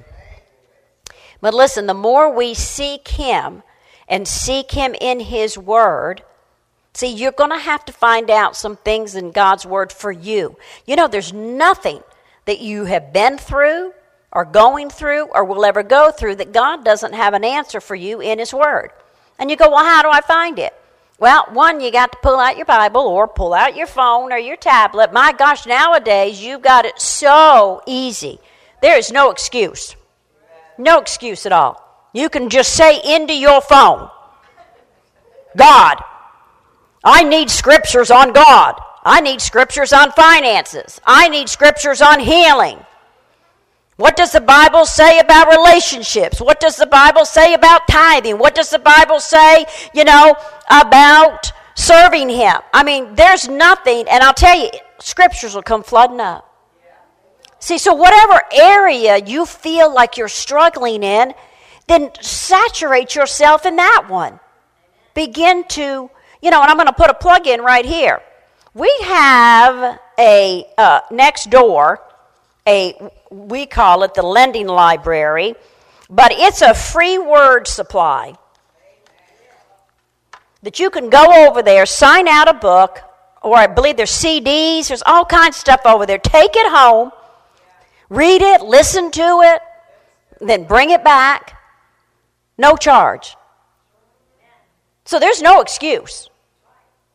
but 1.40 1.54
listen 1.54 1.86
the 1.86 1.94
more 1.94 2.34
we 2.34 2.54
seek 2.54 3.08
him 3.08 3.62
and 4.08 4.26
seek 4.26 4.72
him 4.72 4.94
in 5.00 5.20
his 5.20 5.56
word 5.56 6.22
see 6.94 7.08
you're 7.08 7.32
going 7.32 7.50
to 7.50 7.58
have 7.58 7.84
to 7.84 7.92
find 7.92 8.30
out 8.30 8.56
some 8.56 8.76
things 8.76 9.14
in 9.14 9.30
god's 9.30 9.66
word 9.66 9.92
for 9.92 10.10
you 10.10 10.56
you 10.86 10.96
know 10.96 11.08
there's 11.08 11.32
nothing 11.32 12.02
that 12.46 12.60
you 12.60 12.84
have 12.84 13.12
been 13.12 13.38
through 13.38 13.92
or 14.34 14.44
going 14.44 14.90
through 14.90 15.28
or 15.32 15.44
will 15.44 15.64
ever 15.64 15.82
go 15.82 16.10
through 16.10 16.34
that 16.36 16.52
God 16.52 16.84
doesn't 16.84 17.14
have 17.14 17.34
an 17.34 17.44
answer 17.44 17.80
for 17.80 17.94
you 17.94 18.20
in 18.20 18.38
His 18.38 18.52
Word. 18.52 18.90
And 19.38 19.50
you 19.50 19.56
go, 19.56 19.70
well, 19.70 19.84
how 19.84 20.02
do 20.02 20.08
I 20.10 20.20
find 20.20 20.58
it? 20.58 20.74
Well, 21.18 21.46
one, 21.52 21.80
you 21.80 21.92
got 21.92 22.12
to 22.12 22.18
pull 22.22 22.38
out 22.38 22.56
your 22.56 22.66
Bible 22.66 23.02
or 23.02 23.28
pull 23.28 23.54
out 23.54 23.76
your 23.76 23.86
phone 23.86 24.32
or 24.32 24.38
your 24.38 24.56
tablet. 24.56 25.12
My 25.12 25.32
gosh, 25.32 25.64
nowadays 25.64 26.42
you've 26.42 26.62
got 26.62 26.84
it 26.84 27.00
so 27.00 27.82
easy. 27.86 28.40
There 28.82 28.98
is 28.98 29.12
no 29.12 29.30
excuse. 29.30 29.94
No 30.76 31.00
excuse 31.00 31.46
at 31.46 31.52
all. 31.52 31.80
You 32.12 32.28
can 32.28 32.50
just 32.50 32.74
say 32.74 33.00
into 33.04 33.32
your 33.32 33.60
phone, 33.60 34.10
God, 35.56 36.02
I 37.04 37.22
need 37.22 37.50
scriptures 37.50 38.10
on 38.10 38.32
God. 38.32 38.80
I 39.04 39.20
need 39.20 39.40
scriptures 39.40 39.92
on 39.92 40.12
finances. 40.12 41.00
I 41.04 41.28
need 41.28 41.48
scriptures 41.48 42.00
on 42.00 42.20
healing. 42.20 42.78
What 43.96 44.16
does 44.16 44.32
the 44.32 44.40
Bible 44.40 44.86
say 44.86 45.20
about 45.20 45.48
relationships? 45.48 46.40
What 46.40 46.58
does 46.58 46.76
the 46.76 46.86
Bible 46.86 47.24
say 47.24 47.54
about 47.54 47.86
tithing? 47.86 48.38
What 48.38 48.54
does 48.54 48.70
the 48.70 48.78
Bible 48.78 49.20
say, 49.20 49.66
you 49.94 50.04
know, 50.04 50.34
about 50.70 51.52
serving 51.74 52.30
Him? 52.30 52.56
I 52.72 52.82
mean, 52.82 53.14
there's 53.14 53.48
nothing, 53.48 54.08
and 54.08 54.22
I'll 54.24 54.34
tell 54.34 54.58
you, 54.58 54.70
scriptures 54.98 55.54
will 55.54 55.62
come 55.62 55.84
flooding 55.84 56.20
up. 56.20 56.50
See, 57.60 57.78
so 57.78 57.94
whatever 57.94 58.42
area 58.52 59.18
you 59.18 59.46
feel 59.46 59.94
like 59.94 60.16
you're 60.16 60.28
struggling 60.28 61.02
in, 61.02 61.32
then 61.86 62.10
saturate 62.20 63.14
yourself 63.14 63.64
in 63.64 63.76
that 63.76 64.06
one. 64.08 64.40
Begin 65.14 65.64
to, 65.68 66.10
you 66.44 66.50
know, 66.50 66.60
and 66.60 66.70
I'm 66.70 66.76
going 66.76 66.88
to 66.88 66.92
put 66.92 67.08
a 67.08 67.14
plug 67.14 67.46
in 67.46 67.62
right 67.62 67.86
here. 67.86 68.20
We 68.74 68.94
have 69.04 69.98
a 70.18 70.66
uh, 70.76 71.00
next 71.10 71.48
door, 71.48 72.02
a 72.68 73.10
we 73.30 73.64
call 73.64 74.02
it 74.02 74.12
the 74.12 74.22
lending 74.22 74.66
library, 74.66 75.54
but 76.10 76.32
it's 76.32 76.60
a 76.60 76.74
free 76.74 77.16
word 77.16 77.66
supply 77.66 78.34
that 80.62 80.78
you 80.78 80.90
can 80.90 81.08
go 81.08 81.48
over 81.48 81.62
there, 81.62 81.86
sign 81.86 82.28
out 82.28 82.46
a 82.46 82.54
book, 82.54 83.00
or 83.42 83.56
I 83.56 83.66
believe 83.66 83.96
there's 83.96 84.12
CDs, 84.12 84.88
there's 84.88 85.02
all 85.06 85.24
kinds 85.24 85.56
of 85.56 85.60
stuff 85.60 85.80
over 85.86 86.04
there. 86.04 86.18
Take 86.18 86.54
it 86.54 86.70
home, 86.70 87.10
read 88.10 88.42
it, 88.42 88.60
listen 88.60 89.10
to 89.12 89.40
it, 89.44 89.62
then 90.42 90.64
bring 90.64 90.90
it 90.90 91.02
back. 91.02 91.58
No 92.58 92.76
charge. 92.76 93.34
So 95.06 95.18
there's 95.18 95.40
no 95.40 95.62
excuse. 95.62 96.28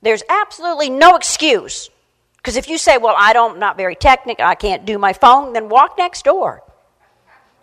There's 0.01 0.23
absolutely 0.29 0.89
no 0.89 1.15
excuse 1.15 1.89
because 2.37 2.55
if 2.55 2.69
you 2.69 2.77
say, 2.77 2.97
well, 2.97 3.15
I 3.17 3.33
don't, 3.33 3.53
I'm 3.53 3.59
not 3.59 3.75
very 3.77 3.95
technical, 3.95 4.45
I 4.45 4.55
can't 4.55 4.85
do 4.85 4.97
my 4.97 5.13
phone, 5.13 5.53
then 5.53 5.67
walk 5.67 5.97
next 5.97 6.23
door. 6.23 6.63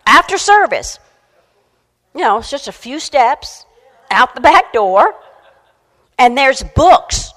After 0.05 0.37
service. 0.37 0.99
You 2.13 2.21
know, 2.21 2.37
it's 2.37 2.49
just 2.49 2.67
a 2.67 2.71
few 2.71 2.99
steps 2.99 3.65
out 4.09 4.35
the 4.35 4.41
back 4.41 4.73
door, 4.73 5.15
and 6.17 6.37
there's 6.37 6.63
books, 6.75 7.31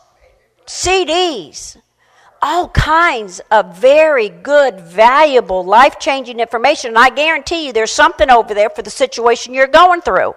CDs, 0.67 1.77
all 2.43 2.69
kinds 2.69 3.41
of 3.51 3.77
very 3.77 4.29
good, 4.29 4.81
valuable, 4.81 5.65
life 5.65 5.99
changing 5.99 6.41
information. 6.41 6.91
And 6.91 6.99
I 6.99 7.11
guarantee 7.11 7.67
you 7.67 7.73
there's 7.73 7.91
something 7.91 8.31
over 8.31 8.55
there 8.55 8.71
for 8.71 8.83
the 8.83 8.91
situation 8.91 9.53
you're 9.53 9.67
going 9.67 10.01
through. 10.01 10.35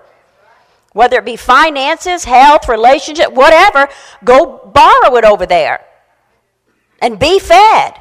Whether 0.94 1.18
it 1.18 1.26
be 1.26 1.36
finances, 1.36 2.24
health, 2.24 2.70
relationship, 2.70 3.34
whatever, 3.34 3.90
go 4.24 4.72
borrow 4.74 5.16
it 5.18 5.26
over 5.26 5.46
there 5.46 5.84
and 7.02 7.20
be 7.20 7.40
fed. 7.40 8.00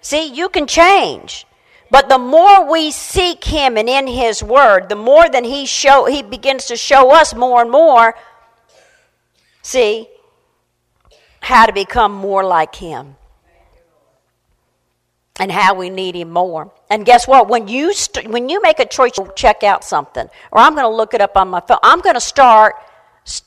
See, 0.00 0.26
you 0.26 0.48
can 0.48 0.66
change. 0.66 1.46
But 1.90 2.08
the 2.08 2.18
more 2.18 2.70
we 2.70 2.90
seek 2.90 3.44
him 3.44 3.76
and 3.76 3.88
in 3.88 4.06
his 4.06 4.42
word, 4.42 4.88
the 4.88 4.96
more 4.96 5.28
than 5.28 5.44
he 5.44 5.66
show 5.66 6.06
he 6.06 6.22
begins 6.22 6.66
to 6.66 6.76
show 6.76 7.14
us 7.14 7.34
more 7.34 7.62
and 7.62 7.70
more 7.70 8.14
see 9.62 10.08
how 11.40 11.66
to 11.66 11.72
become 11.72 12.12
more 12.12 12.44
like 12.44 12.74
him 12.74 13.16
and 15.38 15.50
how 15.50 15.74
we 15.74 15.90
need 15.90 16.14
him 16.14 16.30
more. 16.30 16.72
And 16.90 17.06
guess 17.06 17.26
what? 17.26 17.48
When 17.48 17.68
you 17.68 17.92
st- 17.94 18.28
when 18.28 18.48
you 18.48 18.60
make 18.62 18.78
a 18.78 18.86
choice 18.86 19.12
to 19.12 19.32
check 19.34 19.62
out 19.62 19.84
something, 19.84 20.28
or 20.50 20.58
I'm 20.58 20.74
going 20.74 20.84
to 20.84 20.94
look 20.94 21.14
it 21.14 21.20
up 21.20 21.36
on 21.36 21.48
my 21.48 21.60
phone, 21.60 21.78
I'm 21.82 22.00
going 22.00 22.14
to 22.14 22.20
start 22.20 22.74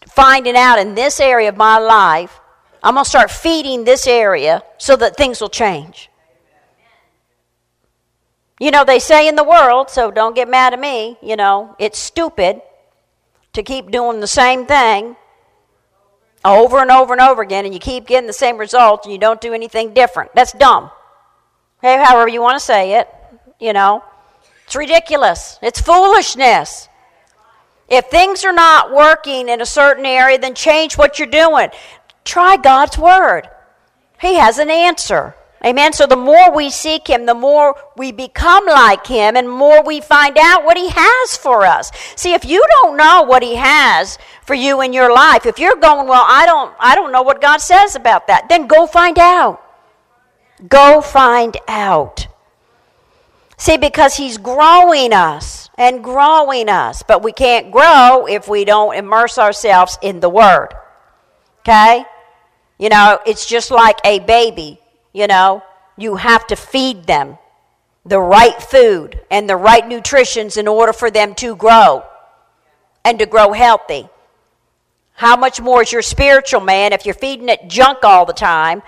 finding 0.07 0.55
out 0.55 0.79
in 0.79 0.95
this 0.95 1.19
area 1.19 1.49
of 1.49 1.57
my 1.57 1.77
life 1.77 2.39
I'm 2.85 2.93
going 2.93 3.03
to 3.03 3.09
start 3.09 3.31
feeding 3.31 3.83
this 3.83 4.05
area 4.05 4.61
so 4.77 4.95
that 4.95 5.17
things 5.17 5.41
will 5.41 5.49
change. 5.49 6.11
You 8.59 8.69
know, 8.69 8.85
they 8.85 8.99
say 8.99 9.27
in 9.27 9.35
the 9.35 9.43
world, 9.43 9.89
so 9.89 10.11
don't 10.11 10.35
get 10.35 10.47
mad 10.47 10.71
at 10.71 10.79
me, 10.79 11.17
you 11.21 11.35
know, 11.35 11.75
it's 11.79 11.97
stupid 11.97 12.61
to 13.53 13.63
keep 13.63 13.89
doing 13.89 14.19
the 14.19 14.27
same 14.27 14.67
thing 14.67 15.15
over 16.45 16.77
and 16.77 16.91
over 16.91 17.11
and 17.11 17.21
over 17.21 17.41
again 17.41 17.65
and 17.65 17.73
you 17.73 17.79
keep 17.79 18.05
getting 18.05 18.27
the 18.27 18.33
same 18.33 18.59
results 18.59 19.07
and 19.07 19.13
you 19.13 19.17
don't 19.17 19.41
do 19.41 19.51
anything 19.51 19.95
different. 19.95 20.29
That's 20.35 20.51
dumb. 20.51 20.91
Hey, 21.85 22.03
however 22.03 22.27
you 22.27 22.41
want 22.41 22.57
to 22.57 22.65
say 22.65 22.95
it, 22.95 23.07
you 23.59 23.71
know, 23.71 24.03
it's 24.65 24.75
ridiculous. 24.75 25.59
It's 25.61 25.79
foolishness. 25.79 26.89
If 27.87 28.05
things 28.05 28.43
are 28.43 28.51
not 28.51 28.91
working 28.91 29.49
in 29.49 29.61
a 29.61 29.67
certain 29.67 30.03
area, 30.03 30.39
then 30.39 30.55
change 30.55 30.97
what 30.97 31.19
you're 31.19 31.27
doing. 31.27 31.69
Try 32.23 32.57
God's 32.57 32.97
Word. 32.97 33.47
He 34.19 34.33
has 34.33 34.57
an 34.57 34.71
answer. 34.71 35.35
Amen. 35.63 35.93
So 35.93 36.07
the 36.07 36.15
more 36.15 36.51
we 36.51 36.71
seek 36.71 37.07
Him, 37.07 37.27
the 37.27 37.35
more 37.35 37.75
we 37.95 38.11
become 38.11 38.65
like 38.65 39.05
Him, 39.05 39.35
and 39.35 39.47
more 39.47 39.83
we 39.83 40.01
find 40.01 40.39
out 40.39 40.65
what 40.65 40.77
He 40.77 40.89
has 40.89 41.37
for 41.37 41.67
us. 41.67 41.91
See, 42.15 42.33
if 42.33 42.45
you 42.45 42.65
don't 42.81 42.97
know 42.97 43.21
what 43.21 43.43
He 43.43 43.57
has 43.57 44.17
for 44.41 44.55
you 44.55 44.81
in 44.81 44.91
your 44.91 45.13
life, 45.13 45.45
if 45.45 45.59
you're 45.59 45.75
going, 45.75 46.07
well, 46.07 46.25
I 46.27 46.47
don't, 46.47 46.73
I 46.79 46.95
don't 46.95 47.11
know 47.11 47.21
what 47.21 47.41
God 47.41 47.61
says 47.61 47.95
about 47.95 48.25
that, 48.25 48.49
then 48.49 48.65
go 48.65 48.87
find 48.87 49.19
out. 49.19 49.61
Go 50.67 51.01
find 51.01 51.57
out. 51.67 52.27
See, 53.57 53.77
because 53.77 54.15
He's 54.15 54.37
growing 54.37 55.13
us 55.13 55.69
and 55.77 56.03
growing 56.03 56.69
us, 56.69 57.03
but 57.03 57.23
we 57.23 57.31
can't 57.31 57.71
grow 57.71 58.25
if 58.27 58.47
we 58.47 58.65
don't 58.65 58.95
immerse 58.95 59.37
ourselves 59.37 59.97
in 60.01 60.19
the 60.19 60.29
Word. 60.29 60.69
Okay? 61.59 62.05
You 62.77 62.89
know, 62.89 63.19
it's 63.25 63.45
just 63.45 63.71
like 63.71 63.97
a 64.03 64.19
baby, 64.19 64.79
you 65.13 65.27
know, 65.27 65.63
you 65.97 66.17
have 66.17 66.45
to 66.47 66.55
feed 66.55 67.05
them 67.05 67.37
the 68.05 68.19
right 68.19 68.61
food 68.61 69.19
and 69.31 69.49
the 69.49 69.55
right 69.55 69.87
nutritions 69.87 70.57
in 70.57 70.67
order 70.67 70.93
for 70.93 71.09
them 71.09 71.33
to 71.35 71.55
grow 71.55 72.03
and 73.03 73.17
to 73.19 73.25
grow 73.25 73.53
healthy. 73.53 74.07
How 75.13 75.37
much 75.37 75.61
more 75.61 75.81
is 75.81 75.91
your 75.91 76.01
spiritual 76.01 76.59
man 76.59 76.91
if 76.91 77.05
you're 77.05 77.15
feeding 77.15 77.49
it 77.49 77.67
junk 77.67 77.99
all 78.03 78.25
the 78.25 78.33
time 78.33 78.83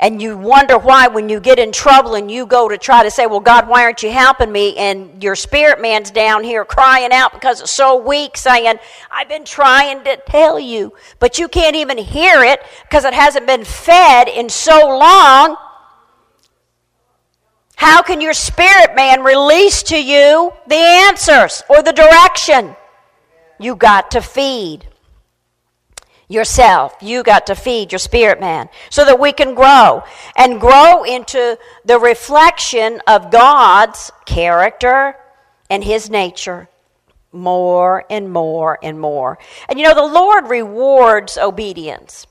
and 0.00 0.20
you 0.20 0.36
wonder 0.36 0.76
why 0.76 1.08
when 1.08 1.28
you 1.28 1.40
get 1.40 1.58
in 1.58 1.70
trouble 1.70 2.14
and 2.14 2.30
you 2.30 2.46
go 2.46 2.68
to 2.68 2.76
try 2.76 3.02
to 3.02 3.10
say, 3.10 3.26
Well, 3.26 3.40
God, 3.40 3.68
why 3.68 3.84
aren't 3.84 4.02
you 4.02 4.10
helping 4.10 4.50
me? 4.50 4.76
And 4.76 5.22
your 5.22 5.36
spirit 5.36 5.80
man's 5.80 6.10
down 6.10 6.42
here 6.42 6.64
crying 6.64 7.12
out 7.12 7.32
because 7.32 7.60
it's 7.60 7.70
so 7.70 7.96
weak, 7.96 8.36
saying, 8.36 8.76
I've 9.10 9.28
been 9.28 9.44
trying 9.44 10.02
to 10.04 10.16
tell 10.28 10.58
you, 10.58 10.94
but 11.20 11.38
you 11.38 11.48
can't 11.48 11.76
even 11.76 11.98
hear 11.98 12.42
it 12.42 12.60
because 12.82 13.04
it 13.04 13.14
hasn't 13.14 13.46
been 13.46 13.64
fed 13.64 14.28
in 14.28 14.48
so 14.48 14.98
long. 14.98 15.56
How 17.76 18.02
can 18.02 18.20
your 18.20 18.34
spirit 18.34 18.94
man 18.94 19.22
release 19.22 19.82
to 19.84 20.02
you 20.02 20.52
the 20.66 20.74
answers 20.74 21.62
or 21.68 21.82
the 21.82 21.92
direction? 21.92 22.76
You 23.58 23.76
got 23.76 24.10
to 24.12 24.20
feed 24.20 24.86
yourself. 26.28 26.94
You 27.00 27.22
got 27.22 27.46
to 27.46 27.54
feed 27.54 27.92
your 27.92 27.98
spirit 27.98 28.40
man 28.40 28.68
so 28.90 29.04
that 29.04 29.20
we 29.20 29.32
can 29.32 29.54
grow 29.54 30.02
and 30.36 30.60
grow 30.60 31.04
into 31.04 31.58
the 31.84 31.98
reflection 31.98 33.00
of 33.06 33.30
God's 33.30 34.10
character 34.24 35.16
and 35.70 35.82
his 35.84 36.10
nature 36.10 36.68
more 37.32 38.04
and 38.08 38.32
more 38.32 38.78
and 38.82 39.00
more. 39.00 39.38
And 39.68 39.78
you 39.78 39.84
know, 39.84 39.94
the 39.94 40.14
Lord 40.14 40.48
rewards 40.48 41.36
obedience. 41.36 42.26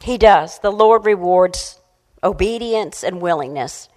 He 0.00 0.18
does. 0.18 0.58
The 0.60 0.70
Lord 0.70 1.06
rewards 1.06 1.80
obedience 2.22 3.02
and 3.02 3.20
willingness. 3.20 3.88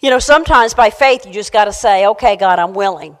You 0.00 0.10
know, 0.10 0.18
sometimes 0.18 0.74
by 0.74 0.90
faith, 0.90 1.24
you 1.24 1.32
just 1.32 1.52
got 1.52 1.64
to 1.64 1.72
say, 1.72 2.06
okay, 2.08 2.36
God, 2.36 2.58
I'm 2.58 2.74
willing. 2.74 3.16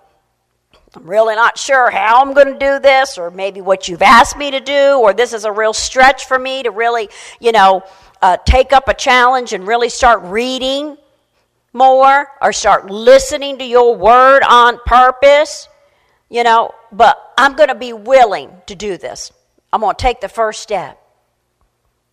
I'm 0.96 1.06
really 1.06 1.34
not 1.34 1.58
sure 1.58 1.90
how 1.90 2.22
I'm 2.22 2.34
going 2.34 2.52
to 2.52 2.58
do 2.58 2.78
this, 2.78 3.18
or 3.18 3.30
maybe 3.30 3.60
what 3.60 3.88
you've 3.88 4.02
asked 4.02 4.36
me 4.36 4.52
to 4.52 4.60
do, 4.60 5.00
or 5.00 5.12
this 5.12 5.32
is 5.32 5.44
a 5.44 5.50
real 5.50 5.72
stretch 5.72 6.26
for 6.26 6.38
me 6.38 6.62
to 6.62 6.70
really, 6.70 7.08
you 7.40 7.50
know, 7.50 7.82
uh, 8.22 8.36
take 8.44 8.72
up 8.72 8.88
a 8.88 8.94
challenge 8.94 9.52
and 9.52 9.66
really 9.66 9.88
start 9.88 10.22
reading 10.22 10.96
more, 11.72 12.28
or 12.40 12.52
start 12.52 12.88
listening 12.88 13.58
to 13.58 13.64
your 13.64 13.96
word 13.96 14.44
on 14.48 14.78
purpose, 14.86 15.68
you 16.30 16.44
know, 16.44 16.72
but 16.92 17.18
I'm 17.36 17.56
going 17.56 17.68
to 17.68 17.74
be 17.74 17.92
willing 17.92 18.50
to 18.66 18.76
do 18.76 18.96
this. 18.96 19.32
I'm 19.72 19.80
going 19.80 19.96
to 19.96 20.00
take 20.00 20.20
the 20.20 20.28
first 20.28 20.60
step 20.60 21.00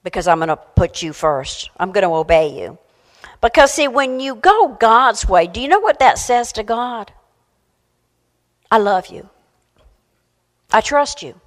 because 0.03 0.27
I'm 0.27 0.39
going 0.39 0.49
to 0.49 0.57
put 0.57 1.03
you 1.03 1.13
first. 1.13 1.69
I'm 1.77 1.91
going 1.91 2.03
to 2.03 2.13
obey 2.13 2.59
you. 2.59 2.79
Because, 3.39 3.71
see, 3.71 3.87
when 3.87 4.19
you 4.19 4.33
go 4.33 4.69
God's 4.79 5.27
way, 5.27 5.45
do 5.45 5.61
you 5.61 5.67
know 5.67 5.79
what 5.79 5.99
that 5.99 6.17
says 6.17 6.51
to 6.53 6.63
God? 6.63 7.13
I 8.71 8.77
love 8.77 9.07
you. 9.07 9.29
I 10.71 10.81
trust 10.81 11.21
you. 11.21 11.39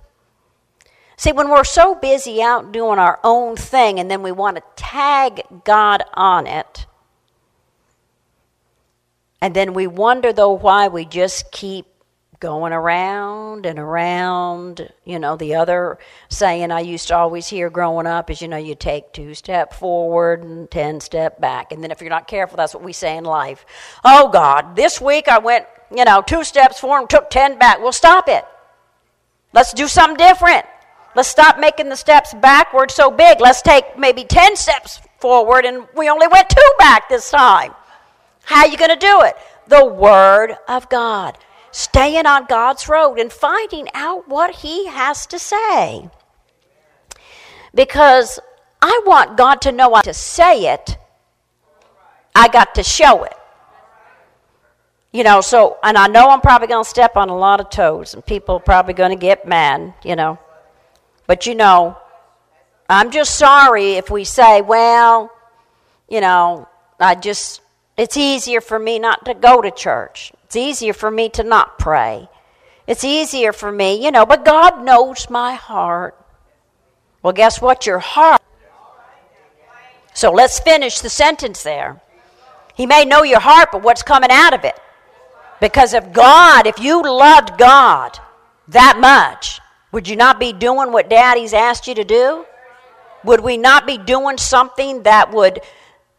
See, 1.17 1.33
when 1.33 1.49
we're 1.49 1.65
so 1.65 1.95
busy 1.95 2.43
out 2.43 2.73
doing 2.73 2.99
our 2.99 3.19
own 3.25 3.57
thing 3.57 3.99
and 3.99 4.11
then 4.11 4.23
we 4.23 4.31
want 4.31 4.57
to 4.57 4.63
tag 4.77 5.43
God 5.65 6.03
on 6.13 6.47
it, 6.47 6.87
and 9.41 9.55
then 9.55 9.75
we 9.75 9.87
wonder, 9.87 10.33
though, 10.33 10.53
why 10.53 10.89
we 10.89 11.05
just 11.05 11.51
keep 11.53 11.87
going 12.41 12.73
around 12.73 13.65
and 13.65 13.79
around. 13.79 14.91
You 15.05 15.19
know, 15.19 15.37
the 15.37 15.55
other 15.55 15.99
saying 16.29 16.71
I 16.71 16.81
used 16.81 17.09
to 17.09 17.17
always 17.17 17.49
hear 17.49 17.71
growing 17.71 18.07
up 18.07 18.31
is, 18.31 18.43
you 18.43 18.49
know, 18.49 18.57
you 18.57 18.75
take 18.75 19.13
two 19.13 19.35
step 19.35 19.73
forward 19.73 20.43
and 20.43 20.71
ten 20.71 21.01
step 21.01 21.41
back. 21.41 21.73
And 21.73 21.83
then 21.83 21.91
if 21.91 22.01
you're 22.01 22.11
not 22.11 22.27
careful, 22.27 22.57
that's 22.57 22.75
what 22.75 22.83
we 22.83 22.93
say 22.93 23.17
in 23.17 23.25
life. 23.25 23.65
Oh 24.03 24.29
God, 24.29 24.77
this 24.77 25.01
week 25.01 25.29
I 25.29 25.39
went 25.39 25.67
you 25.95 26.05
know, 26.05 26.23
two 26.23 26.45
steps 26.45 26.81
forward 26.81 27.11
took 27.11 27.31
10 27.31 27.59
back. 27.59 27.81
Well, 27.81 27.93
stop 27.93 28.29
it. 28.29 28.45
Let's 29.53 29.73
do 29.73 29.89
something 29.89 30.17
different. 30.17 30.67
Let's 31.15 31.29
stop 31.29 31.59
making 31.59 31.89
the 31.89 31.97
steps 31.97 32.35
backward 32.35 32.91
so 32.91 33.11
big. 33.11 33.41
Let's 33.41 33.63
take 33.63 33.97
maybe 33.97 34.25
10 34.25 34.57
steps 34.57 35.01
forward 35.21 35.65
and 35.65 35.87
we 35.97 36.09
only 36.09 36.27
went 36.27 36.51
two 36.51 36.73
back 36.79 37.09
this 37.09 37.31
time. 37.31 37.73
How 38.45 38.61
are 38.61 38.69
you 38.69 38.77
going 38.77 38.91
to 38.91 38.97
do 38.97 39.23
it? 39.23 39.37
The 39.69 39.85
Word 39.85 40.57
of 40.69 40.89
God. 40.89 41.39
Staying 41.71 42.27
on 42.27 42.47
God's 42.47 42.89
road 42.89 43.19
and 43.19 43.33
finding 43.33 43.89
out 43.95 44.29
what 44.29 44.57
He 44.57 44.87
has 44.87 45.27
to 45.27 45.39
say. 45.39 46.09
Because 47.75 48.39
I 48.83 49.01
want 49.07 49.37
God 49.37 49.61
to 49.63 49.73
know 49.73 49.95
I 49.95 50.03
to 50.03 50.15
say 50.15 50.73
it, 50.73 50.99
I 52.35 52.49
got 52.49 52.75
to 52.75 52.83
show 52.83 53.25
it. 53.25 53.35
You 55.15 55.23
know, 55.23 55.41
so, 55.41 55.79
and 55.85 55.97
I 55.97 56.09
know 56.09 56.29
I'm 56.29 56.41
probably 56.41 56.67
going 56.67 56.83
to 56.83 56.91
step 56.91 57.17
on 57.17 57.29
a 57.29 57.37
lot 57.37 57.61
of 57.61 57.71
toes, 57.71 58.15
and 58.15 58.27
people 58.27 58.57
are 58.57 58.61
probably 58.61 58.95
going 58.95 59.13
to 59.13 59.17
get 59.17 59.47
mad, 59.47 59.95
you 60.03 60.17
know. 60.17 60.41
But, 61.29 61.47
you 61.47 61.55
know, 61.55 61.97
I'm 62.89 63.13
just 63.13 63.39
sorry 63.39 63.93
if 63.93 64.11
we 64.11 64.25
say, 64.25 64.61
well, 64.61 65.31
you 66.09 66.21
know, 66.21 66.67
I 66.99 67.15
just, 67.15 67.61
it's 67.97 68.17
easier 68.17 68.61
for 68.61 68.77
me 68.77 68.99
not 68.99 69.25
to 69.27 69.35
go 69.35 69.63
to 69.63 69.71
church. 69.71 70.33
It's 70.47 70.57
easier 70.57 70.93
for 70.93 71.13
me 71.13 71.29
to 71.29 71.45
not 71.45 71.79
pray. 71.79 72.29
It's 72.89 73.05
easier 73.05 73.53
for 73.53 73.71
me, 73.71 74.05
you 74.05 74.11
know, 74.11 74.27
but 74.27 74.45
God 74.45 74.85
knows 74.85 75.31
my 75.31 75.55
heart. 75.55 76.21
Well, 77.23 77.33
guess 77.33 77.63
what? 77.63 77.87
Your 77.87 78.01
heart. 78.01 78.43
So 80.13 80.33
let's 80.33 80.59
finish 80.59 80.99
the 80.99 81.09
sentence 81.09 81.63
there. 81.63 82.01
He 82.75 82.85
may 82.85 83.05
know 83.05 83.23
your 83.23 83.39
heart, 83.39 83.69
but 83.71 83.83
what's 83.83 84.03
coming 84.03 84.31
out 84.33 84.55
of 84.55 84.65
it? 84.65 84.75
Because 85.65 85.95
if 85.95 86.13
God, 86.13 86.67
if 86.67 86.79
you 86.79 87.03
loved 87.03 87.57
God 87.57 88.19
that 88.69 88.99
much, 89.01 89.63
would 89.93 90.07
you 90.07 90.15
not 90.15 90.39
be 90.39 90.53
doing 90.53 90.93
what 90.93 91.09
daddy's 91.09 91.55
asked 91.55 91.89
you 91.89 91.95
to 91.95 92.05
do? 92.05 92.45
Would 93.25 93.41
we 93.41 93.57
not 93.57 93.87
be 93.87 93.97
doing 93.97 94.37
something 94.37 95.05
that 95.05 95.33
would 95.33 95.63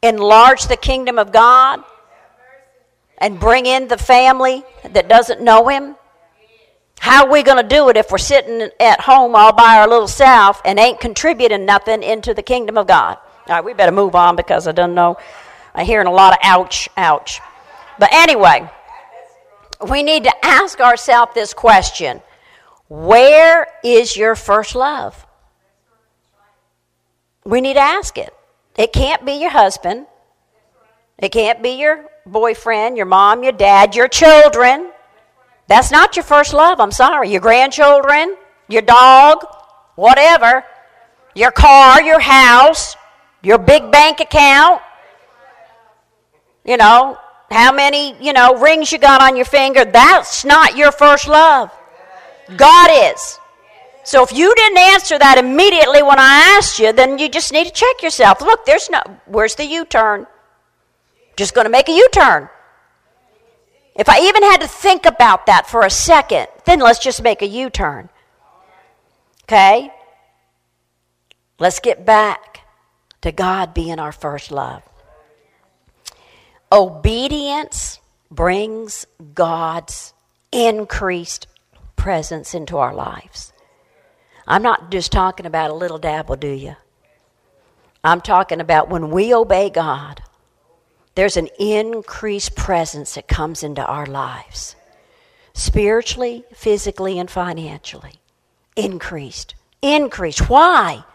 enlarge 0.02 0.64
the 0.64 0.76
kingdom 0.76 1.20
of 1.20 1.32
God 1.32 1.84
and 3.20 3.40
bring 3.40 3.68
in 3.68 3.88
the 3.88 4.00
family 4.00 4.64
that 4.84 5.08
doesn't 5.08 5.42
know 5.42 5.68
him? 5.68 5.96
How 7.00 7.28
are 7.28 7.32
we 7.32 7.44
going 7.44 7.62
to 7.62 7.76
do 7.76 7.90
it 7.90 7.98
if 7.98 8.10
we're 8.10 8.18
sitting 8.18 8.72
at 8.80 9.02
home 9.02 9.36
all 9.36 9.54
by 9.54 9.78
our 9.78 9.88
little 9.88 10.08
self 10.08 10.60
and 10.66 10.80
ain't 10.80 11.00
contributing 11.00 11.68
nothing 11.68 12.02
into 12.02 12.34
the 12.34 12.42
kingdom 12.42 12.80
of 12.80 12.88
God? 12.88 13.20
All 13.46 13.54
right, 13.58 13.64
we 13.64 13.76
better 13.76 13.92
move 13.92 14.16
on 14.16 14.36
because 14.36 14.68
I 14.68 14.72
don't 14.72 14.96
know. 14.96 15.18
I'm 15.76 15.86
hearing 15.86 16.08
a 16.08 16.12
lot 16.12 16.34
of 16.34 16.40
ouch, 16.42 16.90
ouch. 16.98 17.42
But 18.00 18.12
anyway, 18.12 18.72
we 19.90 20.04
need 20.04 20.24
to 20.24 20.46
ask 20.46 20.80
ourselves 20.80 21.34
this 21.34 21.54
question 21.54 22.22
Where 22.88 23.68
is 23.84 24.16
your 24.18 24.36
first 24.36 24.76
love? 24.76 25.26
We 27.44 27.62
need 27.62 27.76
to 27.76 27.82
ask 27.82 28.18
it. 28.18 28.34
It 28.78 28.92
can't 28.92 29.26
be 29.26 29.34
your 29.34 29.52
husband, 29.52 30.08
it 31.18 31.30
can't 31.30 31.62
be 31.64 31.72
your 31.72 32.10
boyfriend, 32.26 32.98
your 32.98 33.06
mom, 33.06 33.44
your 33.44 33.52
dad, 33.52 33.96
your 33.96 34.08
children. 34.08 34.92
That's 35.68 35.92
not 35.92 36.16
your 36.16 36.24
first 36.24 36.54
love. 36.54 36.80
I'm 36.80 36.92
sorry. 36.92 37.32
Your 37.32 37.42
grandchildren, 37.42 38.36
your 38.68 38.84
dog, 38.84 39.46
whatever, 39.96 40.64
your 41.34 41.52
car, 41.52 42.04
your 42.04 42.20
house, 42.20 42.96
your 43.42 43.58
big 43.58 43.92
bank 43.92 44.20
account. 44.20 44.82
You 46.64 46.78
know, 46.78 47.18
how 47.52 47.72
many, 47.72 48.16
you 48.24 48.34
know, 48.34 48.60
rings 48.60 48.92
you 48.92 48.98
got 48.98 49.22
on 49.22 49.36
your 49.36 49.46
finger, 49.46 49.86
that's 49.86 50.44
not 50.46 50.76
your 50.76 50.92
first 50.92 51.28
love. 51.28 51.72
God 52.58 52.90
is. 53.14 53.40
So 54.04 54.24
if 54.24 54.32
you 54.32 54.54
didn't 54.56 54.78
answer 54.78 55.18
that 55.18 55.38
immediately 55.38 56.04
when 56.04 56.20
I 56.20 56.56
asked 56.58 56.80
you, 56.80 56.94
then 56.94 57.18
you 57.18 57.28
just 57.28 57.52
need 57.52 57.66
to 57.66 57.74
check 57.74 58.04
yourself. 58.04 58.42
Look, 58.42 58.66
there's 58.66 58.90
no, 58.90 59.02
where's 59.26 59.56
the 59.56 59.66
U 59.66 59.86
turn? 59.86 60.28
Just 61.36 61.56
going 61.56 61.66
to 61.66 61.72
make 61.72 61.90
a 61.90 61.92
U 61.92 62.08
turn. 62.12 62.50
If 63.96 64.10
I 64.10 64.20
even 64.28 64.44
had 64.44 64.62
to 64.62 64.68
think 64.68 65.06
about 65.06 65.48
that 65.48 65.68
for 65.68 65.82
a 65.86 65.90
second, 65.90 66.48
then 66.66 66.80
let's 66.80 67.00
just 67.00 67.24
make 67.24 67.42
a 67.42 67.48
U 67.48 67.70
turn. 67.70 68.10
Okay? 69.44 69.92
Let's 71.58 71.80
get 71.80 72.06
back 72.06 72.60
to 73.22 73.32
God 73.32 73.74
being 73.74 74.00
our 74.00 74.12
first 74.12 74.52
love. 74.52 74.84
Obedience 76.76 78.02
brings 78.30 79.08
God's 79.34 80.14
increased 80.52 81.48
presence 81.96 82.54
into 82.54 82.78
our 82.78 82.94
lives. 82.94 83.54
I'm 84.46 84.62
not 84.62 84.92
just 84.92 85.10
talking 85.10 85.46
about 85.46 85.72
a 85.72 85.74
little 85.74 85.98
dabble, 85.98 86.36
do 86.36 86.50
you? 86.50 86.76
I'm 88.04 88.20
talking 88.20 88.60
about 88.60 88.90
when 88.90 89.10
we 89.10 89.34
obey 89.34 89.70
God, 89.70 90.22
there's 91.16 91.38
an 91.38 91.48
increased 91.58 92.58
presence 92.58 93.16
that 93.16 93.30
comes 93.30 93.64
into 93.64 93.86
our 93.86 94.06
lives 94.06 94.76
spiritually, 95.54 96.44
physically, 96.54 97.18
and 97.18 97.32
financially. 97.32 98.16
Increased. 98.76 99.56
Increased. 99.82 100.50
Why? 100.50 101.06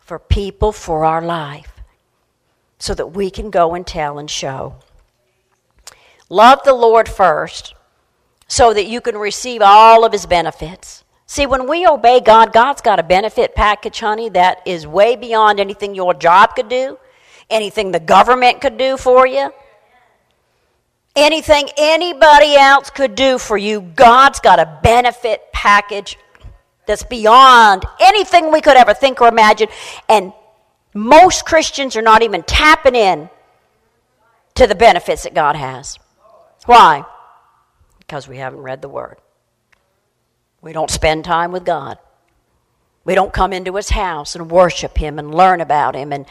For 0.00 0.18
people, 0.18 0.72
for 0.72 1.04
our 1.04 1.22
life, 1.22 1.80
so 2.80 2.92
that 2.92 3.12
we 3.12 3.30
can 3.30 3.50
go 3.50 3.76
and 3.76 3.86
tell 3.86 4.18
and 4.18 4.28
show. 4.28 4.80
Love 6.28 6.60
the 6.64 6.74
Lord 6.74 7.08
first 7.08 7.74
so 8.48 8.72
that 8.72 8.86
you 8.86 9.00
can 9.00 9.16
receive 9.16 9.60
all 9.62 10.04
of 10.04 10.12
his 10.12 10.26
benefits. 10.26 11.04
See, 11.26 11.46
when 11.46 11.68
we 11.68 11.86
obey 11.86 12.20
God, 12.20 12.52
God's 12.52 12.80
got 12.80 13.00
a 13.00 13.02
benefit 13.02 13.54
package, 13.54 13.98
honey, 13.98 14.28
that 14.30 14.62
is 14.64 14.86
way 14.86 15.16
beyond 15.16 15.58
anything 15.58 15.94
your 15.94 16.14
job 16.14 16.54
could 16.54 16.68
do, 16.68 16.98
anything 17.50 17.90
the 17.90 18.00
government 18.00 18.60
could 18.60 18.78
do 18.78 18.96
for 18.96 19.26
you, 19.26 19.52
anything 21.16 21.68
anybody 21.76 22.54
else 22.54 22.90
could 22.90 23.16
do 23.16 23.38
for 23.38 23.58
you. 23.58 23.80
God's 23.80 24.38
got 24.38 24.60
a 24.60 24.78
benefit 24.82 25.52
package 25.52 26.16
that's 26.86 27.02
beyond 27.02 27.84
anything 28.00 28.52
we 28.52 28.60
could 28.60 28.76
ever 28.76 28.94
think 28.94 29.20
or 29.20 29.26
imagine. 29.26 29.68
And 30.08 30.32
most 30.94 31.44
Christians 31.44 31.96
are 31.96 32.02
not 32.02 32.22
even 32.22 32.44
tapping 32.44 32.94
in 32.94 33.28
to 34.54 34.68
the 34.68 34.76
benefits 34.76 35.24
that 35.24 35.34
God 35.34 35.56
has. 35.56 35.98
Why? 36.66 37.04
Because 37.98 38.28
we 38.28 38.36
haven't 38.36 38.60
read 38.60 38.82
the 38.82 38.88
Word. 38.88 39.16
We 40.60 40.72
don't 40.72 40.90
spend 40.90 41.24
time 41.24 41.52
with 41.52 41.64
God. 41.64 41.98
We 43.04 43.14
don't 43.14 43.32
come 43.32 43.52
into 43.52 43.76
His 43.76 43.90
house 43.90 44.34
and 44.34 44.50
worship 44.50 44.98
Him 44.98 45.18
and 45.18 45.34
learn 45.34 45.60
about 45.60 45.94
Him 45.94 46.12
and 46.12 46.26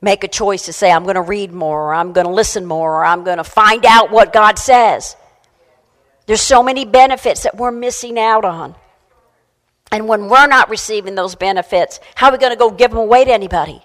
make 0.00 0.24
a 0.24 0.28
choice 0.28 0.66
to 0.66 0.72
say, 0.72 0.90
I'm 0.90 1.04
going 1.04 1.16
to 1.16 1.20
read 1.20 1.52
more, 1.52 1.88
or 1.88 1.94
I'm 1.94 2.12
going 2.12 2.26
to 2.26 2.32
listen 2.32 2.64
more, 2.64 3.00
or 3.00 3.04
I'm 3.04 3.24
going 3.24 3.38
to 3.38 3.44
find 3.44 3.84
out 3.84 4.10
what 4.10 4.32
God 4.32 4.58
says. 4.58 5.16
There's 6.26 6.40
so 6.40 6.62
many 6.62 6.84
benefits 6.84 7.42
that 7.42 7.56
we're 7.56 7.72
missing 7.72 8.18
out 8.18 8.44
on. 8.44 8.74
And 9.90 10.08
when 10.08 10.28
we're 10.28 10.46
not 10.46 10.70
receiving 10.70 11.14
those 11.14 11.34
benefits, 11.34 12.00
how 12.14 12.28
are 12.28 12.32
we 12.32 12.38
going 12.38 12.52
to 12.52 12.58
go 12.58 12.70
give 12.70 12.90
them 12.90 12.98
away 12.98 13.24
to 13.24 13.32
anybody? 13.32 13.82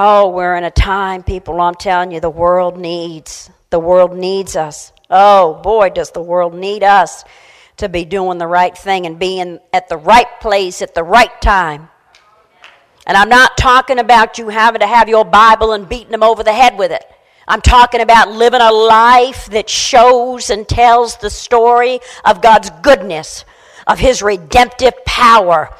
Oh, 0.00 0.28
we're 0.28 0.54
in 0.54 0.62
a 0.62 0.70
time, 0.70 1.24
people, 1.24 1.60
I'm 1.60 1.74
telling 1.74 2.12
you, 2.12 2.20
the 2.20 2.30
world 2.30 2.78
needs. 2.78 3.50
The 3.70 3.80
world 3.80 4.16
needs 4.16 4.54
us. 4.54 4.92
Oh, 5.10 5.54
boy, 5.54 5.90
does 5.90 6.12
the 6.12 6.22
world 6.22 6.54
need 6.54 6.84
us 6.84 7.24
to 7.78 7.88
be 7.88 8.04
doing 8.04 8.38
the 8.38 8.46
right 8.46 8.78
thing 8.78 9.06
and 9.06 9.18
being 9.18 9.58
at 9.72 9.88
the 9.88 9.96
right 9.96 10.28
place 10.40 10.82
at 10.82 10.94
the 10.94 11.02
right 11.02 11.40
time. 11.40 11.88
And 13.08 13.16
I'm 13.16 13.28
not 13.28 13.56
talking 13.56 13.98
about 13.98 14.38
you 14.38 14.50
having 14.50 14.82
to 14.82 14.86
have 14.86 15.08
your 15.08 15.24
Bible 15.24 15.72
and 15.72 15.88
beating 15.88 16.12
them 16.12 16.22
over 16.22 16.44
the 16.44 16.52
head 16.52 16.78
with 16.78 16.92
it. 16.92 17.04
I'm 17.48 17.60
talking 17.60 18.00
about 18.00 18.30
living 18.30 18.60
a 18.60 18.70
life 18.70 19.46
that 19.46 19.68
shows 19.68 20.48
and 20.48 20.68
tells 20.68 21.16
the 21.16 21.28
story 21.28 21.98
of 22.24 22.40
God's 22.40 22.70
goodness, 22.82 23.44
of 23.88 23.98
His 23.98 24.22
redemptive 24.22 24.94
power, 25.04 25.74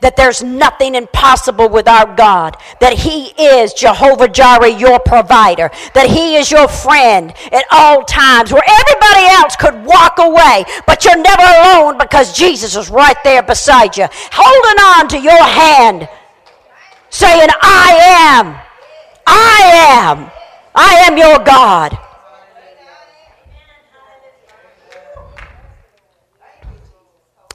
that 0.00 0.16
there's 0.16 0.42
nothing 0.42 0.94
impossible 0.94 1.68
with 1.68 1.88
our 1.88 2.14
God, 2.14 2.56
that 2.80 2.94
He 2.94 3.28
is 3.40 3.72
Jehovah 3.74 4.28
Jireh, 4.28 4.68
your 4.68 4.98
provider, 5.00 5.70
that 5.94 6.08
He 6.08 6.36
is 6.36 6.50
your 6.50 6.68
friend 6.68 7.34
at 7.52 7.64
all 7.70 8.04
times, 8.04 8.52
where 8.52 8.62
everybody 8.66 9.26
else 9.36 9.56
could 9.56 9.84
walk 9.84 10.18
away, 10.18 10.64
but 10.86 11.04
you're 11.04 11.20
never 11.20 11.42
alone 11.42 11.98
because 11.98 12.36
Jesus 12.36 12.76
is 12.76 12.90
right 12.90 13.16
there 13.24 13.42
beside 13.42 13.96
you, 13.96 14.06
holding 14.32 14.82
on 14.96 15.08
to 15.08 15.18
your 15.18 15.42
hand, 15.42 16.08
saying, 17.10 17.48
I 17.60 18.38
am, 18.38 18.56
I 19.26 19.60
am, 19.98 20.30
I 20.74 20.94
am 21.06 21.18
your 21.18 21.38
God. 21.44 21.98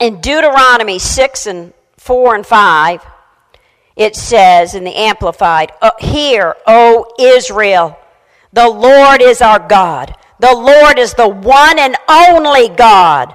In 0.02 0.20
Deuteronomy 0.20 1.00
6 1.00 1.48
and 1.48 1.74
4 2.06 2.36
and 2.36 2.46
5, 2.46 3.04
it 3.96 4.16
says 4.16 4.76
in 4.76 4.84
the 4.84 4.96
Amplified, 4.96 5.72
uh, 5.82 5.90
Hear, 6.00 6.56
O 6.68 7.12
Israel, 7.20 7.98
the 8.54 8.70
Lord 8.70 9.24
is 9.24 9.42
our 9.42 9.58
God. 9.58 10.16
The 10.40 10.54
Lord 10.54 11.00
is 11.00 11.16
the 11.16 11.28
one 11.28 11.80
and 11.80 11.96
only 12.08 12.70
God. 12.70 13.34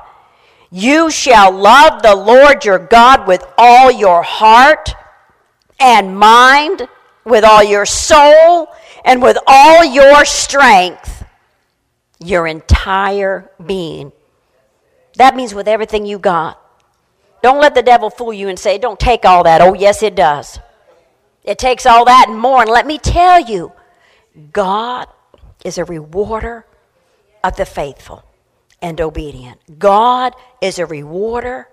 You 0.70 1.10
shall 1.10 1.50
love 1.50 2.02
the 2.02 2.14
Lord 2.14 2.64
your 2.64 2.78
God 2.78 3.26
with 3.26 3.42
all 3.58 3.90
your 3.90 4.22
heart 4.22 4.94
and 5.80 6.16
mind, 6.16 6.86
with 7.24 7.42
all 7.42 7.64
your 7.64 7.86
soul, 7.86 8.68
and 9.04 9.20
with 9.20 9.36
all 9.48 9.84
your 9.84 10.24
strength, 10.24 11.24
your 12.20 12.46
entire 12.46 13.50
being. 13.66 14.12
That 15.16 15.34
means 15.34 15.54
with 15.54 15.66
everything 15.66 16.06
you 16.06 16.20
got. 16.20 16.59
Don't 17.42 17.60
let 17.60 17.74
the 17.74 17.82
devil 17.82 18.10
fool 18.10 18.32
you 18.32 18.48
and 18.48 18.58
say, 18.58 18.78
don't 18.78 19.00
take 19.00 19.24
all 19.24 19.44
that. 19.44 19.60
Oh, 19.60 19.74
yes, 19.74 20.02
it 20.02 20.14
does. 20.14 20.58
It 21.42 21.58
takes 21.58 21.86
all 21.86 22.04
that 22.04 22.26
and 22.28 22.38
more. 22.38 22.62
And 22.62 22.70
let 22.70 22.86
me 22.86 22.98
tell 22.98 23.40
you, 23.40 23.72
God 24.52 25.08
is 25.64 25.78
a 25.78 25.84
rewarder 25.84 26.66
of 27.42 27.56
the 27.56 27.64
faithful 27.64 28.24
and 28.82 29.00
obedient. 29.00 29.78
God 29.78 30.34
is 30.60 30.78
a 30.78 30.86
rewarder 30.86 31.68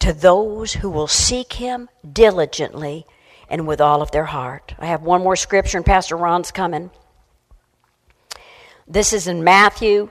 to 0.00 0.12
those 0.12 0.74
who 0.74 0.90
will 0.90 1.06
seek 1.06 1.54
him 1.54 1.88
diligently 2.10 3.06
and 3.48 3.66
with 3.66 3.80
all 3.80 4.02
of 4.02 4.10
their 4.10 4.24
heart. 4.24 4.74
I 4.78 4.86
have 4.86 5.02
one 5.02 5.22
more 5.22 5.36
scripture, 5.36 5.78
and 5.78 5.86
Pastor 5.86 6.16
Ron's 6.16 6.50
coming. 6.50 6.90
This 8.88 9.12
is 9.12 9.26
in 9.26 9.42
Matthew 9.42 10.10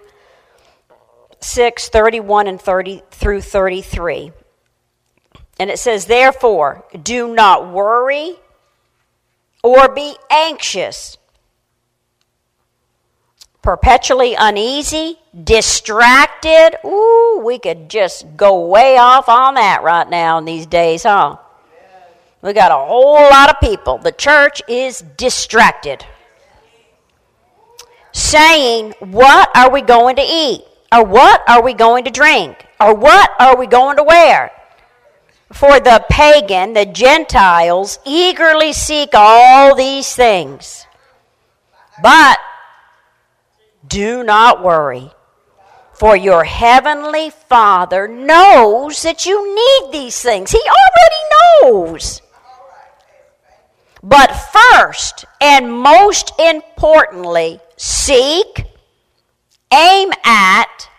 6 1.46 1.90
31 1.90 2.48
and 2.48 2.60
30 2.60 3.04
through 3.12 3.42
33. 3.42 4.32
And 5.60 5.70
it 5.70 5.78
says, 5.80 6.08
Therefore, 6.08 6.86
do 7.02 7.34
not 7.34 7.72
worry 7.72 8.36
or 9.64 9.88
be 9.94 10.16
anxious, 10.30 11.18
perpetually 13.62 14.36
uneasy, 14.38 15.20
distracted. 15.44 16.78
Ooh, 16.84 17.42
we 17.46 17.60
could 17.60 17.90
just 17.90 18.36
go 18.36 18.68
way 18.68 18.98
off 18.98 19.30
on 19.30 19.54
that 19.54 19.84
right 19.84 20.10
now 20.10 20.40
in 20.40 20.46
these 20.46 20.66
days, 20.66 21.04
huh? 21.04 21.38
We 22.42 22.54
got 22.54 22.72
a 22.72 22.86
whole 22.86 23.22
lot 23.22 23.50
of 23.50 23.60
people. 23.60 24.00
The 24.00 24.12
church 24.12 24.62
is 24.68 25.02
distracted. 25.16 26.06
Saying, 28.12 28.96
What 29.00 29.56
are 29.56 29.72
we 29.72 29.82
going 29.82 30.16
to 30.16 30.24
eat? 30.24 30.64
Or 30.96 31.04
what 31.04 31.44
are 31.50 31.62
we 31.62 31.74
going 31.74 32.06
to 32.06 32.12
drink? 32.12 32.66
Or 32.80 32.96
what 32.96 33.30
are 33.38 33.58
we 33.58 33.68
going 33.68 33.98
to 33.98 34.04
wear? 34.04 34.52
For 35.52 35.80
the 35.80 36.06
pagan, 36.10 36.74
the 36.74 36.86
Gentiles, 36.86 38.00
eagerly 38.06 38.72
seek 38.72 39.10
all 39.14 39.76
these 39.76 40.16
things. 40.16 40.88
But 42.02 42.40
do 43.86 44.24
not 44.24 44.64
worry, 44.64 45.12
for 45.94 46.16
your 46.16 46.46
heavenly 46.46 47.30
Father 47.30 48.08
knows 48.08 49.02
that 49.04 49.26
you 49.26 49.54
need 49.54 49.92
these 49.92 50.22
things. 50.22 50.52
He 50.52 50.62
already 50.62 51.92
knows. 51.92 52.22
But 54.02 54.32
first 54.32 55.26
and 55.42 55.72
most 55.72 56.32
importantly, 56.40 57.60
seek 57.76 58.66
aim 59.76 60.12
at, 60.24 60.90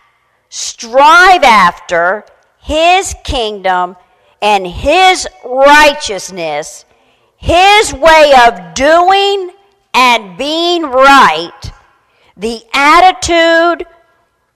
strive 0.49 1.43
after 1.43 2.25
His 2.59 3.15
kingdom 3.23 3.95
and 4.41 4.67
His 4.67 5.27
righteousness, 5.43 6.85
His 7.37 7.93
way 7.93 8.33
of 8.47 8.73
doing 8.73 9.51
and 9.93 10.37
being 10.37 10.83
right, 10.83 11.71
the 12.35 12.61
attitude 12.73 13.87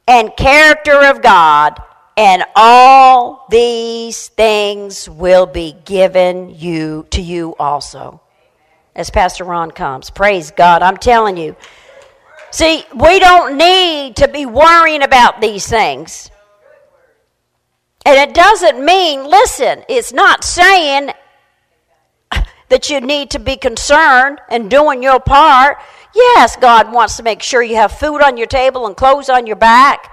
and 0.07 0.35
character 0.37 1.03
of 1.05 1.21
God, 1.21 1.81
and 2.17 2.43
all 2.55 3.47
these 3.49 4.27
things 4.27 5.09
will 5.09 5.45
be 5.45 5.75
given 5.85 6.53
you 6.55 7.07
to 7.11 7.21
you 7.21 7.55
also. 7.57 8.21
As 8.95 9.09
Pastor 9.09 9.45
Ron 9.45 9.71
comes. 9.71 10.09
Praise 10.09 10.51
God. 10.51 10.83
I'm 10.83 10.97
telling 10.97 11.37
you. 11.37 11.55
See, 12.51 12.83
we 12.93 13.19
don't 13.19 13.57
need 13.57 14.17
to 14.17 14.27
be 14.27 14.45
worrying 14.45 15.03
about 15.03 15.39
these 15.39 15.65
things. 15.67 16.29
And 18.05 18.17
it 18.17 18.35
doesn't 18.35 18.83
mean, 18.83 19.23
listen, 19.23 19.83
it's 19.87 20.11
not 20.11 20.43
saying 20.43 21.11
that 22.69 22.89
you 22.89 22.99
need 22.99 23.29
to 23.31 23.39
be 23.39 23.55
concerned 23.55 24.39
and 24.49 24.69
doing 24.69 25.01
your 25.01 25.19
part. 25.19 25.77
Yes, 26.13 26.55
God 26.55 26.91
wants 26.91 27.17
to 27.17 27.23
make 27.23 27.41
sure 27.41 27.61
you 27.61 27.75
have 27.75 27.91
food 27.91 28.21
on 28.21 28.37
your 28.37 28.47
table 28.47 28.85
and 28.85 28.97
clothes 28.97 29.29
on 29.29 29.47
your 29.47 29.55
back. 29.55 30.11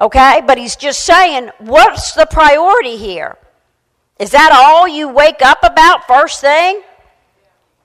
Okay? 0.00 0.40
But 0.46 0.56
He's 0.56 0.76
just 0.76 1.04
saying, 1.04 1.50
what's 1.58 2.12
the 2.12 2.26
priority 2.26 2.96
here? 2.96 3.36
Is 4.18 4.30
that 4.30 4.50
all 4.52 4.88
you 4.88 5.08
wake 5.08 5.42
up 5.42 5.58
about 5.62 6.06
first 6.06 6.40
thing? 6.40 6.82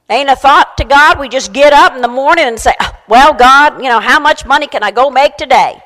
Ain't 0.10 0.30
a 0.30 0.36
thought 0.36 0.78
to 0.78 0.84
God. 0.84 1.20
We 1.20 1.30
just 1.30 1.54
get 1.54 1.72
up 1.74 1.96
in 1.96 2.02
the 2.02 2.08
morning 2.08 2.46
and 2.46 2.60
say, 2.60 2.74
ah, 2.80 3.02
Well, 3.08 3.34
God, 3.34 3.82
you 3.82 3.90
know, 3.90 4.00
how 4.00 4.20
much 4.20 4.46
money 4.46 4.68
can 4.68 4.84
I 4.84 4.92
go 4.92 5.10
make 5.10 5.38
today? 5.38 5.82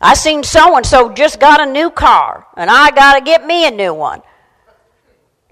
I 0.00 0.14
seen 0.14 0.42
so 0.42 0.76
and 0.76 0.86
so 0.86 1.12
just 1.12 1.40
got 1.40 1.60
a 1.60 1.66
new 1.66 1.90
car, 1.90 2.46
and 2.56 2.70
I 2.70 2.90
got 2.90 3.14
to 3.14 3.20
get 3.20 3.44
me 3.44 3.66
a 3.66 3.70
new 3.70 3.92
one. 3.92 4.22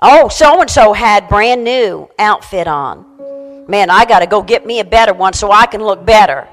Oh, 0.01 0.29
so 0.29 0.61
and 0.61 0.71
so 0.71 0.93
had 0.93 1.29
brand 1.29 1.65
new 1.65 2.09
outfit 2.19 2.69
on. 2.69 3.67
Man, 3.67 3.91
I 3.91 4.05
got 4.05 4.21
to 4.21 4.27
go 4.27 4.43
get 4.43 4.65
me 4.65 4.79
a 4.79 4.85
better 4.85 5.13
one 5.13 5.33
so 5.33 5.51
I 5.51 5.67
can 5.67 5.83
look 5.83 6.05
better. 6.05 6.47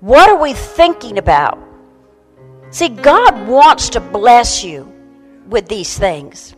What 0.00 0.28
are 0.30 0.40
we 0.40 0.54
thinking 0.54 1.18
about? 1.18 1.58
See, 2.70 2.88
God 2.88 3.46
wants 3.46 3.90
to 3.90 4.00
bless 4.00 4.64
you 4.64 4.90
with 5.48 5.68
these 5.68 5.98
things. 5.98 6.54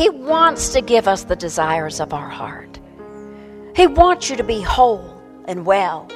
He 0.00 0.08
wants 0.08 0.70
to 0.70 0.80
give 0.80 1.06
us 1.06 1.24
the 1.24 1.36
desires 1.36 2.00
of 2.00 2.14
our 2.14 2.30
heart. 2.30 2.80
He 3.76 3.86
wants 3.86 4.30
you 4.30 4.36
to 4.36 4.42
be 4.42 4.62
whole 4.62 5.22
and 5.44 5.66
well, 5.66 6.08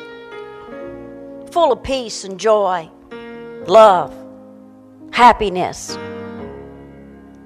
full 1.51 1.71
of 1.71 1.83
peace 1.83 2.25
and 2.25 2.41
joy, 2.41 2.89
love, 3.67 4.17
happiness, 5.11 5.99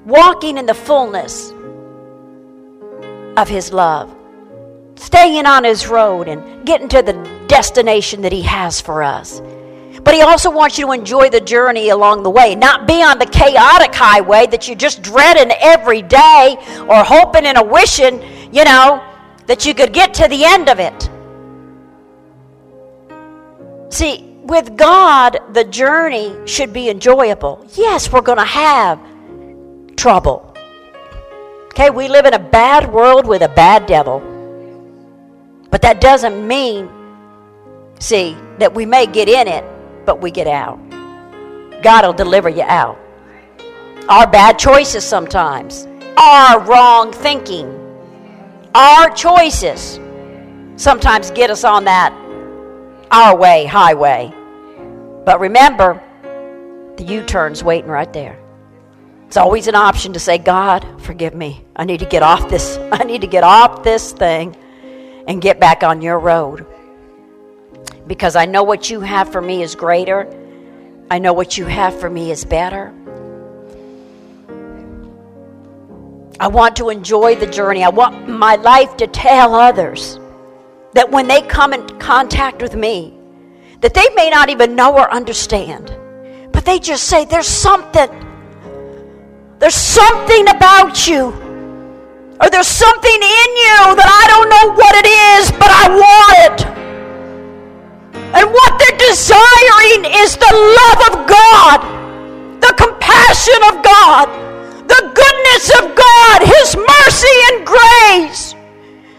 walking 0.05 0.59
in 0.59 0.67
the 0.67 0.75
fullness 0.75 1.51
of 3.37 3.49
His 3.49 3.73
love, 3.73 4.15
staying 4.95 5.45
on 5.45 5.65
His 5.65 5.89
road 5.89 6.29
and 6.29 6.65
getting 6.65 6.89
to 6.91 7.03
the 7.03 7.15
destination 7.49 8.23
that 8.23 8.31
He 8.31 8.43
has 8.43 8.81
for 8.81 9.03
us. 9.03 9.43
But 10.09 10.15
he 10.15 10.23
also 10.23 10.51
wants 10.51 10.79
you 10.79 10.87
to 10.87 10.93
enjoy 10.93 11.29
the 11.29 11.39
journey 11.39 11.91
along 11.91 12.23
the 12.23 12.31
way, 12.31 12.55
not 12.55 12.87
be 12.87 13.03
on 13.03 13.19
the 13.19 13.27
chaotic 13.27 13.95
highway 13.95 14.47
that 14.47 14.67
you're 14.67 14.75
just 14.75 15.03
dreading 15.03 15.55
every 15.61 16.01
day 16.01 16.57
or 16.89 17.05
hoping 17.05 17.45
and 17.45 17.59
a 17.59 17.63
wishing, 17.63 18.23
you 18.51 18.65
know, 18.65 19.05
that 19.49 19.67
you 19.67 19.75
could 19.75 19.93
get 19.93 20.15
to 20.15 20.27
the 20.27 20.47
end 20.47 20.71
of 20.71 20.81
it. 20.81 21.11
See, 23.93 24.35
with 24.45 24.79
God, 24.79 25.41
the 25.53 25.65
journey 25.65 26.35
should 26.47 26.73
be 26.73 26.89
enjoyable. 26.89 27.67
Yes, 27.75 28.11
we're 28.11 28.23
going 28.23 28.39
to 28.39 28.45
have 28.45 28.99
trouble. 29.95 30.57
Okay, 31.67 31.91
we 31.91 32.09
live 32.09 32.25
in 32.25 32.33
a 32.33 32.39
bad 32.39 32.91
world 32.91 33.27
with 33.27 33.43
a 33.43 33.51
bad 33.51 33.85
devil. 33.85 34.21
But 35.71 35.83
that 35.83 36.01
doesn't 36.01 36.49
mean, 36.49 36.89
see, 38.01 38.39
that 38.59 38.75
we 38.75 38.87
may 38.87 39.05
get 39.05 39.29
in 39.29 39.47
it, 39.47 39.75
but 40.09 40.23
we 40.23 40.31
get 40.31 40.47
out. 40.47 40.79
God 41.83 42.07
will 42.07 42.15
deliver 42.15 42.49
you 42.49 42.63
out. 42.63 42.99
Our 44.09 44.27
bad 44.27 44.59
choices 44.59 45.05
sometimes, 45.05 45.87
our 46.17 46.61
wrong 46.61 47.13
thinking, 47.13 47.69
our 48.75 49.11
choices 49.11 50.01
sometimes 50.77 51.31
get 51.33 51.51
us 51.51 51.63
on 51.63 51.85
that 51.85 52.15
our 53.11 53.37
way, 53.37 53.67
highway. 53.67 54.33
But 55.27 55.41
remember, 55.41 56.03
the 56.97 57.05
U 57.05 57.23
turn's 57.23 57.63
waiting 57.63 57.91
right 57.91 58.11
there. 58.11 58.39
It's 59.27 59.37
always 59.37 59.67
an 59.67 59.75
option 59.75 60.15
to 60.15 60.19
say, 60.19 60.39
God, 60.39 60.87
forgive 61.03 61.35
me. 61.35 61.67
I 61.77 61.85
need 61.85 62.01
to 62.01 62.07
get 62.07 62.23
off 62.23 62.49
this. 62.49 62.79
I 62.93 63.05
need 63.05 63.21
to 63.21 63.27
get 63.27 63.45
off 63.45 63.83
this 63.83 64.13
thing 64.13 64.57
and 65.27 65.43
get 65.43 65.61
back 65.61 65.83
on 65.83 66.01
your 66.01 66.19
road. 66.19 66.65
Because 68.09 68.35
I 68.35 68.47
know 68.47 68.65
what 68.65 68.91
you 68.91 69.01
have 69.01 69.31
for 69.31 69.41
me 69.41 69.63
is 69.63 69.75
greater. 69.77 70.27
I 71.11 71.19
know 71.19 71.35
what 71.35 71.57
you 71.57 71.67
have 71.67 71.99
for 72.01 72.09
me 72.09 72.31
is 72.31 72.45
better. 72.45 72.93
I 76.41 76.49
want 76.49 76.77
to 76.77 76.89
enjoy 76.89 77.37
the 77.37 77.47
journey. 77.47 77.85
I 77.85 77.91
want 77.91 78.29
my 78.29 78.57
life 78.57 78.97
to 78.97 79.07
tell 79.07 79.55
others 79.55 80.19
that 80.95 81.11
when 81.11 81.29
they 81.29 81.43
come 81.43 81.75
in 81.75 81.87
contact 81.99 82.63
with 82.63 82.75
me, 82.75 83.15
that 83.81 83.93
they 83.93 84.09
may 84.15 84.31
not 84.31 84.49
even 84.49 84.75
know 84.75 84.97
or 84.97 85.13
understand, 85.13 85.95
but 86.53 86.65
they 86.65 86.79
just 86.79 87.05
say, 87.05 87.25
There's 87.25 87.47
something. 87.47 88.09
There's 89.59 89.75
something 89.75 90.49
about 90.49 91.07
you. 91.07 91.27
Or 92.41 92.49
there's 92.49 92.69
something 92.69 93.11
in 93.11 93.51
you 93.65 93.97
that 93.99 94.09
I 94.09 94.25
don't 94.31 94.49
know 94.49 94.75
what 94.77 94.95
it 94.95 95.09
is, 95.37 95.51
but 95.59 95.69
I 95.69 95.89
want 95.91 96.63
it. 96.63 96.78
And 98.35 98.45
what 98.53 98.79
they're 98.79 98.99
desiring 99.09 100.05
is 100.21 100.37
the 100.37 100.53
love 100.53 101.01
of 101.09 101.15
God, 101.27 101.81
the 102.61 102.75
compassion 102.77 103.61
of 103.73 103.83
God, 103.83 104.29
the 104.85 105.03
goodness 105.17 105.71
of 105.81 105.97
God, 105.97 106.43
His 106.45 106.77
mercy 106.77 107.37
and 107.53 107.67
grace. 107.67 108.55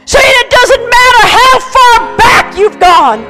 Saying 0.06 0.34
it 0.45 0.50
doesn't 0.52 0.84
matter 0.84 1.24
how 1.26 1.60
far 1.60 2.17
back 2.17 2.58
you've 2.58 2.80
gone, 2.80 3.22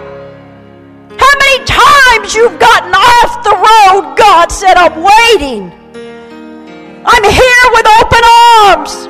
how 1.18 1.34
many 1.39 1.65
times 1.65 2.36
you've 2.36 2.60
gotten 2.60 2.94
off 2.94 3.44
the 3.44 3.56
road, 3.56 4.15
God 4.18 4.52
said, 4.52 4.76
I'm 4.76 5.02
waiting. 5.02 5.72
I'm 7.06 7.24
here 7.24 7.65
with 7.72 7.88
open 8.02 8.24
arms, 8.63 9.08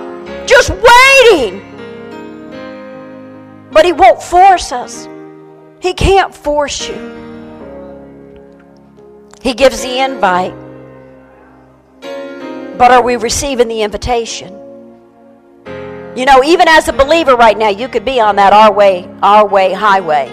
just 0.48 0.70
waiting. 0.70 1.66
But 3.72 3.86
He 3.86 3.92
won't 3.92 4.22
force 4.22 4.72
us. 4.72 5.08
He 5.80 5.94
can't 5.94 6.34
force 6.36 6.89
you. 6.89 6.96
He 9.42 9.54
gives 9.54 9.82
the 9.82 10.00
invite. 10.00 10.54
But 12.78 12.92
are 12.92 13.02
we 13.02 13.15
receiving 13.15 13.68
the 13.68 13.82
invitation? 13.82 14.54
You 16.15 16.26
know, 16.26 16.44
even 16.44 16.68
as 16.68 16.88
a 16.88 16.94
believer 16.94 17.36
right 17.36 17.58
now, 17.58 17.70
you 17.70 17.88
could 17.88 18.04
be 18.04 18.20
on 18.20 18.36
that 18.38 18.52
our 18.52 18.72
way, 18.74 19.10
our 19.22 19.48
way 19.48 19.72
highway. 19.72 20.30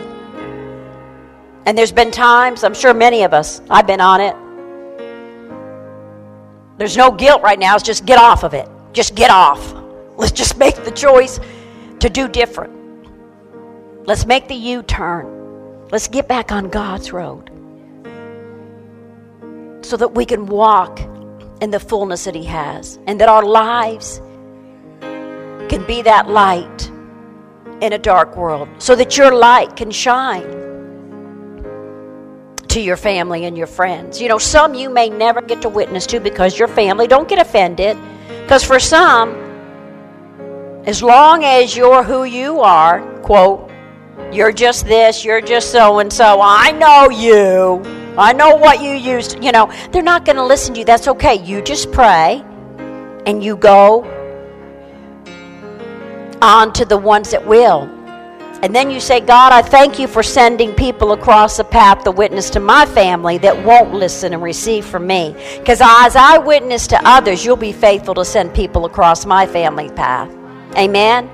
And 1.66 1.76
there's 1.76 1.92
been 1.92 2.10
times, 2.10 2.64
I'm 2.64 2.74
sure 2.74 2.94
many 2.94 3.22
of 3.22 3.34
us, 3.34 3.60
I've 3.68 3.86
been 3.86 4.00
on 4.00 4.20
it. 4.20 4.36
There's 6.78 6.96
no 6.96 7.10
guilt 7.10 7.42
right 7.42 7.58
now, 7.58 7.74
it's 7.74 7.84
just 7.84 8.06
get 8.06 8.18
off 8.18 8.42
of 8.44 8.54
it. 8.54 8.68
Just 8.92 9.14
get 9.14 9.30
off. 9.30 9.74
Let's 10.16 10.32
just 10.32 10.56
make 10.56 10.76
the 10.84 10.90
choice 10.90 11.38
to 12.00 12.08
do 12.08 12.28
different. 12.28 12.72
Let's 14.06 14.24
make 14.24 14.48
the 14.48 14.54
U 14.54 14.82
turn. 14.82 15.35
Let's 15.90 16.08
get 16.08 16.26
back 16.26 16.50
on 16.50 16.68
God's 16.68 17.12
road 17.12 17.50
so 19.82 19.96
that 19.96 20.14
we 20.14 20.24
can 20.24 20.46
walk 20.46 20.98
in 21.60 21.70
the 21.70 21.78
fullness 21.78 22.24
that 22.24 22.34
He 22.34 22.44
has 22.44 22.98
and 23.06 23.20
that 23.20 23.28
our 23.28 23.44
lives 23.44 24.20
can 25.68 25.84
be 25.86 26.02
that 26.02 26.28
light 26.28 26.90
in 27.80 27.92
a 27.92 27.98
dark 27.98 28.36
world 28.36 28.68
so 28.78 28.96
that 28.96 29.16
your 29.16 29.34
light 29.34 29.76
can 29.76 29.90
shine 29.90 30.64
to 32.68 32.80
your 32.80 32.96
family 32.96 33.44
and 33.44 33.56
your 33.56 33.66
friends. 33.68 34.20
You 34.20 34.28
know, 34.28 34.38
some 34.38 34.74
you 34.74 34.90
may 34.90 35.08
never 35.08 35.40
get 35.40 35.62
to 35.62 35.68
witness 35.68 36.04
to 36.06 36.20
because 36.20 36.58
your 36.58 36.68
family 36.68 37.06
don't 37.06 37.28
get 37.28 37.38
offended 37.38 37.96
because 38.42 38.64
for 38.64 38.80
some 38.80 39.30
as 40.84 41.02
long 41.02 41.44
as 41.44 41.76
you're 41.76 42.02
who 42.02 42.24
you 42.24 42.60
are, 42.60 43.00
quote, 43.22 43.65
you're 44.32 44.52
just 44.52 44.86
this, 44.86 45.24
you're 45.24 45.40
just 45.40 45.70
so 45.70 45.98
and 45.98 46.12
so, 46.12 46.40
I 46.42 46.72
know 46.72 47.10
you. 47.10 47.82
I 48.18 48.32
know 48.32 48.56
what 48.56 48.82
you 48.82 48.92
used, 48.92 49.42
you 49.44 49.52
know, 49.52 49.70
they're 49.92 50.02
not 50.02 50.24
going 50.24 50.36
to 50.36 50.44
listen 50.44 50.72
to 50.74 50.80
you. 50.80 50.86
That's 50.86 51.06
okay. 51.06 51.34
You 51.34 51.60
just 51.60 51.92
pray 51.92 52.42
and 53.26 53.44
you 53.44 53.56
go 53.56 54.04
on 56.40 56.72
to 56.74 56.84
the 56.84 56.96
ones 56.96 57.30
that 57.32 57.46
will. 57.46 57.82
And 58.62 58.74
then 58.74 58.90
you 58.90 59.00
say, 59.00 59.20
God, 59.20 59.52
I 59.52 59.60
thank 59.60 59.98
you 59.98 60.08
for 60.08 60.22
sending 60.22 60.72
people 60.72 61.12
across 61.12 61.58
the 61.58 61.64
path 61.64 62.04
to 62.04 62.10
witness 62.10 62.48
to 62.50 62.60
my 62.60 62.86
family 62.86 63.36
that 63.38 63.64
won't 63.64 63.92
listen 63.92 64.32
and 64.32 64.42
receive 64.42 64.86
from 64.86 65.06
me. 65.06 65.34
Because 65.58 65.82
as 65.82 66.16
I 66.16 66.38
witness 66.38 66.86
to 66.88 67.00
others, 67.06 67.44
you'll 67.44 67.56
be 67.56 67.72
faithful 67.72 68.14
to 68.14 68.24
send 68.24 68.54
people 68.54 68.86
across 68.86 69.26
my 69.26 69.46
family 69.46 69.90
path. 69.90 70.34
Amen? 70.74 71.28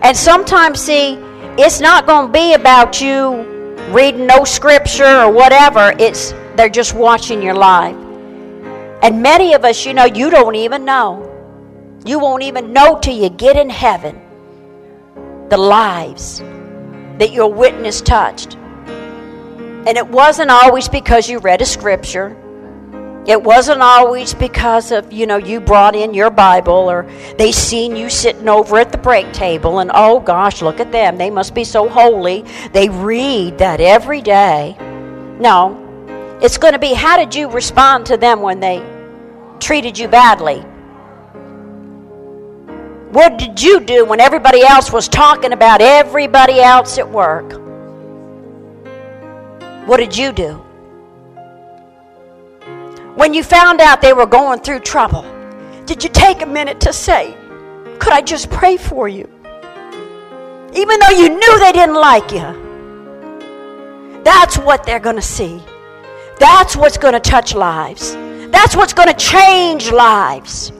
And 0.00 0.16
sometimes, 0.16 0.80
see, 0.80 1.18
it's 1.58 1.80
not 1.80 2.06
going 2.06 2.26
to 2.28 2.32
be 2.32 2.54
about 2.54 3.00
you 3.00 3.42
reading 3.90 4.26
no 4.26 4.44
scripture 4.44 5.22
or 5.22 5.30
whatever. 5.30 5.92
It's 5.98 6.32
they're 6.56 6.68
just 6.68 6.94
watching 6.94 7.42
your 7.42 7.54
life. 7.54 7.96
And 9.02 9.22
many 9.22 9.54
of 9.54 9.64
us, 9.64 9.84
you 9.84 9.94
know, 9.94 10.04
you 10.04 10.30
don't 10.30 10.54
even 10.54 10.84
know. 10.84 11.28
You 12.04 12.18
won't 12.18 12.42
even 12.42 12.72
know 12.72 12.98
till 12.98 13.14
you 13.14 13.28
get 13.28 13.56
in 13.56 13.70
heaven 13.70 14.20
the 15.48 15.56
lives 15.56 16.40
that 17.18 17.32
your 17.32 17.52
witness 17.52 18.00
touched. 18.00 18.54
And 18.54 19.96
it 19.98 20.06
wasn't 20.06 20.50
always 20.50 20.88
because 20.88 21.28
you 21.28 21.38
read 21.38 21.60
a 21.60 21.66
scripture. 21.66 22.36
It 23.24 23.40
wasn't 23.40 23.82
always 23.82 24.34
because 24.34 24.90
of, 24.90 25.12
you 25.12 25.26
know, 25.26 25.36
you 25.36 25.60
brought 25.60 25.94
in 25.94 26.12
your 26.12 26.28
Bible 26.28 26.90
or 26.90 27.06
they 27.38 27.52
seen 27.52 27.94
you 27.94 28.10
sitting 28.10 28.48
over 28.48 28.78
at 28.78 28.90
the 28.90 28.98
break 28.98 29.32
table 29.32 29.78
and, 29.78 29.92
oh 29.94 30.18
gosh, 30.18 30.60
look 30.60 30.80
at 30.80 30.90
them. 30.90 31.16
They 31.18 31.30
must 31.30 31.54
be 31.54 31.62
so 31.62 31.88
holy. 31.88 32.44
They 32.72 32.88
read 32.88 33.58
that 33.58 33.80
every 33.80 34.22
day. 34.22 34.76
No. 35.38 35.78
It's 36.42 36.58
going 36.58 36.72
to 36.72 36.80
be 36.80 36.94
how 36.94 37.16
did 37.16 37.32
you 37.32 37.48
respond 37.48 38.06
to 38.06 38.16
them 38.16 38.42
when 38.42 38.58
they 38.58 38.84
treated 39.60 39.96
you 39.96 40.08
badly? 40.08 40.64
What 43.12 43.38
did 43.38 43.62
you 43.62 43.78
do 43.78 44.04
when 44.04 44.18
everybody 44.18 44.62
else 44.62 44.90
was 44.90 45.06
talking 45.06 45.52
about 45.52 45.80
everybody 45.80 46.60
else 46.60 46.98
at 46.98 47.08
work? 47.08 47.52
What 49.86 49.98
did 49.98 50.16
you 50.16 50.32
do? 50.32 50.60
When 53.14 53.34
you 53.34 53.42
found 53.42 53.80
out 53.80 54.00
they 54.00 54.14
were 54.14 54.26
going 54.26 54.60
through 54.60 54.80
trouble, 54.80 55.22
did 55.84 56.02
you 56.02 56.08
take 56.08 56.40
a 56.40 56.46
minute 56.46 56.80
to 56.80 56.92
say, 56.94 57.36
Could 57.98 58.12
I 58.12 58.22
just 58.22 58.50
pray 58.50 58.78
for 58.78 59.06
you? 59.06 59.28
Even 60.74 60.98
though 61.00 61.10
you 61.10 61.28
knew 61.28 61.58
they 61.58 61.72
didn't 61.72 61.96
like 61.96 62.32
you. 62.32 62.62
That's 64.24 64.56
what 64.56 64.84
they're 64.84 65.00
going 65.00 65.16
to 65.16 65.22
see. 65.22 65.62
That's 66.38 66.74
what's 66.74 66.96
going 66.96 67.12
to 67.12 67.20
touch 67.20 67.54
lives. 67.54 68.14
That's 68.50 68.74
what's 68.74 68.94
going 68.94 69.08
to 69.08 69.14
change 69.14 69.90
lives. 69.90 70.72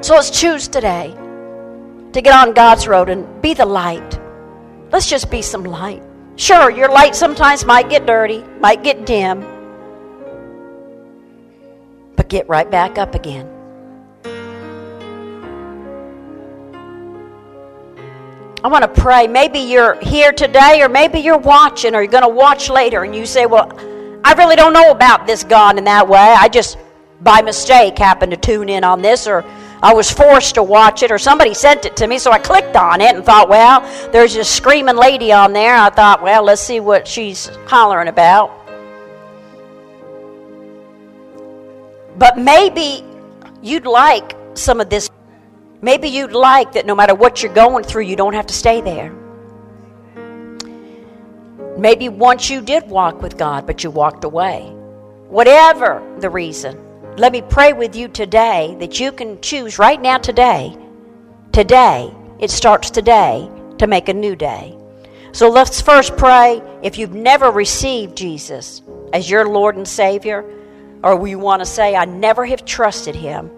So 0.00 0.14
let's 0.14 0.30
choose 0.30 0.66
today 0.68 1.14
to 2.12 2.22
get 2.22 2.32
on 2.32 2.54
God's 2.54 2.88
road 2.88 3.10
and 3.10 3.42
be 3.42 3.52
the 3.52 3.66
light. 3.66 4.18
Let's 4.90 5.10
just 5.10 5.30
be 5.30 5.42
some 5.42 5.64
light. 5.64 6.02
Sure, 6.36 6.70
your 6.70 6.90
light 6.90 7.16
sometimes 7.16 7.64
might 7.64 7.88
get 7.88 8.04
dirty, 8.04 8.44
might 8.60 8.84
get 8.84 9.06
dim, 9.06 9.40
but 12.14 12.28
get 12.28 12.46
right 12.46 12.70
back 12.70 12.98
up 12.98 13.14
again. 13.14 13.48
I 18.62 18.68
want 18.68 18.82
to 18.82 19.00
pray. 19.00 19.26
Maybe 19.26 19.60
you're 19.60 19.94
here 20.02 20.32
today, 20.32 20.82
or 20.82 20.90
maybe 20.90 21.20
you're 21.20 21.38
watching, 21.38 21.94
or 21.94 22.02
you're 22.02 22.10
going 22.10 22.22
to 22.22 22.28
watch 22.28 22.68
later, 22.68 23.04
and 23.04 23.14
you 23.14 23.24
say, 23.24 23.46
Well, 23.46 23.72
I 24.22 24.34
really 24.34 24.56
don't 24.56 24.72
know 24.74 24.90
about 24.90 25.26
this 25.26 25.42
God 25.42 25.78
in 25.78 25.84
that 25.84 26.06
way. 26.06 26.18
I 26.18 26.48
just, 26.48 26.76
by 27.22 27.40
mistake, 27.40 27.96
happened 27.96 28.32
to 28.32 28.36
tune 28.36 28.68
in 28.68 28.84
on 28.84 29.00
this, 29.00 29.26
or 29.26 29.42
I 29.86 29.94
was 29.94 30.10
forced 30.10 30.56
to 30.56 30.64
watch 30.64 31.04
it, 31.04 31.12
or 31.12 31.18
somebody 31.18 31.54
sent 31.54 31.84
it 31.84 31.94
to 31.98 32.08
me, 32.08 32.18
so 32.18 32.32
I 32.32 32.40
clicked 32.40 32.74
on 32.74 33.00
it 33.00 33.14
and 33.14 33.24
thought, 33.24 33.48
well, 33.48 33.82
there's 34.10 34.34
this 34.34 34.50
screaming 34.50 34.96
lady 34.96 35.30
on 35.30 35.52
there. 35.52 35.76
I 35.76 35.90
thought, 35.90 36.20
well, 36.20 36.42
let's 36.42 36.60
see 36.60 36.80
what 36.80 37.06
she's 37.06 37.46
hollering 37.68 38.08
about. 38.08 38.50
But 42.18 42.36
maybe 42.36 43.04
you'd 43.62 43.86
like 43.86 44.36
some 44.54 44.80
of 44.80 44.90
this. 44.90 45.08
Maybe 45.82 46.08
you'd 46.08 46.32
like 46.32 46.72
that 46.72 46.84
no 46.84 46.96
matter 46.96 47.14
what 47.14 47.44
you're 47.44 47.54
going 47.54 47.84
through, 47.84 48.02
you 48.02 48.16
don't 48.16 48.34
have 48.34 48.46
to 48.46 48.54
stay 48.54 48.80
there. 48.80 49.12
Maybe 51.78 52.08
once 52.08 52.50
you 52.50 52.60
did 52.60 52.88
walk 52.88 53.22
with 53.22 53.38
God, 53.38 53.68
but 53.68 53.84
you 53.84 53.92
walked 53.92 54.24
away. 54.24 54.62
Whatever 55.28 56.02
the 56.18 56.28
reason, 56.28 56.76
let 57.16 57.32
me 57.32 57.40
pray 57.40 57.72
with 57.72 57.96
you 57.96 58.08
today 58.08 58.76
that 58.78 59.00
you 59.00 59.10
can 59.10 59.40
choose 59.40 59.78
right 59.78 60.00
now, 60.00 60.18
today. 60.18 60.76
Today, 61.50 62.14
it 62.38 62.50
starts 62.50 62.90
today 62.90 63.50
to 63.78 63.86
make 63.86 64.10
a 64.10 64.14
new 64.14 64.36
day. 64.36 64.76
So 65.32 65.48
let's 65.48 65.80
first 65.80 66.14
pray 66.18 66.60
if 66.82 66.98
you've 66.98 67.14
never 67.14 67.50
received 67.50 68.18
Jesus 68.18 68.82
as 69.14 69.30
your 69.30 69.48
Lord 69.48 69.76
and 69.76 69.88
Savior, 69.88 70.44
or 71.02 71.16
we 71.16 71.36
want 71.36 71.60
to 71.60 71.66
say, 71.66 71.96
I 71.96 72.04
never 72.04 72.44
have 72.44 72.66
trusted 72.66 73.14
Him, 73.14 73.50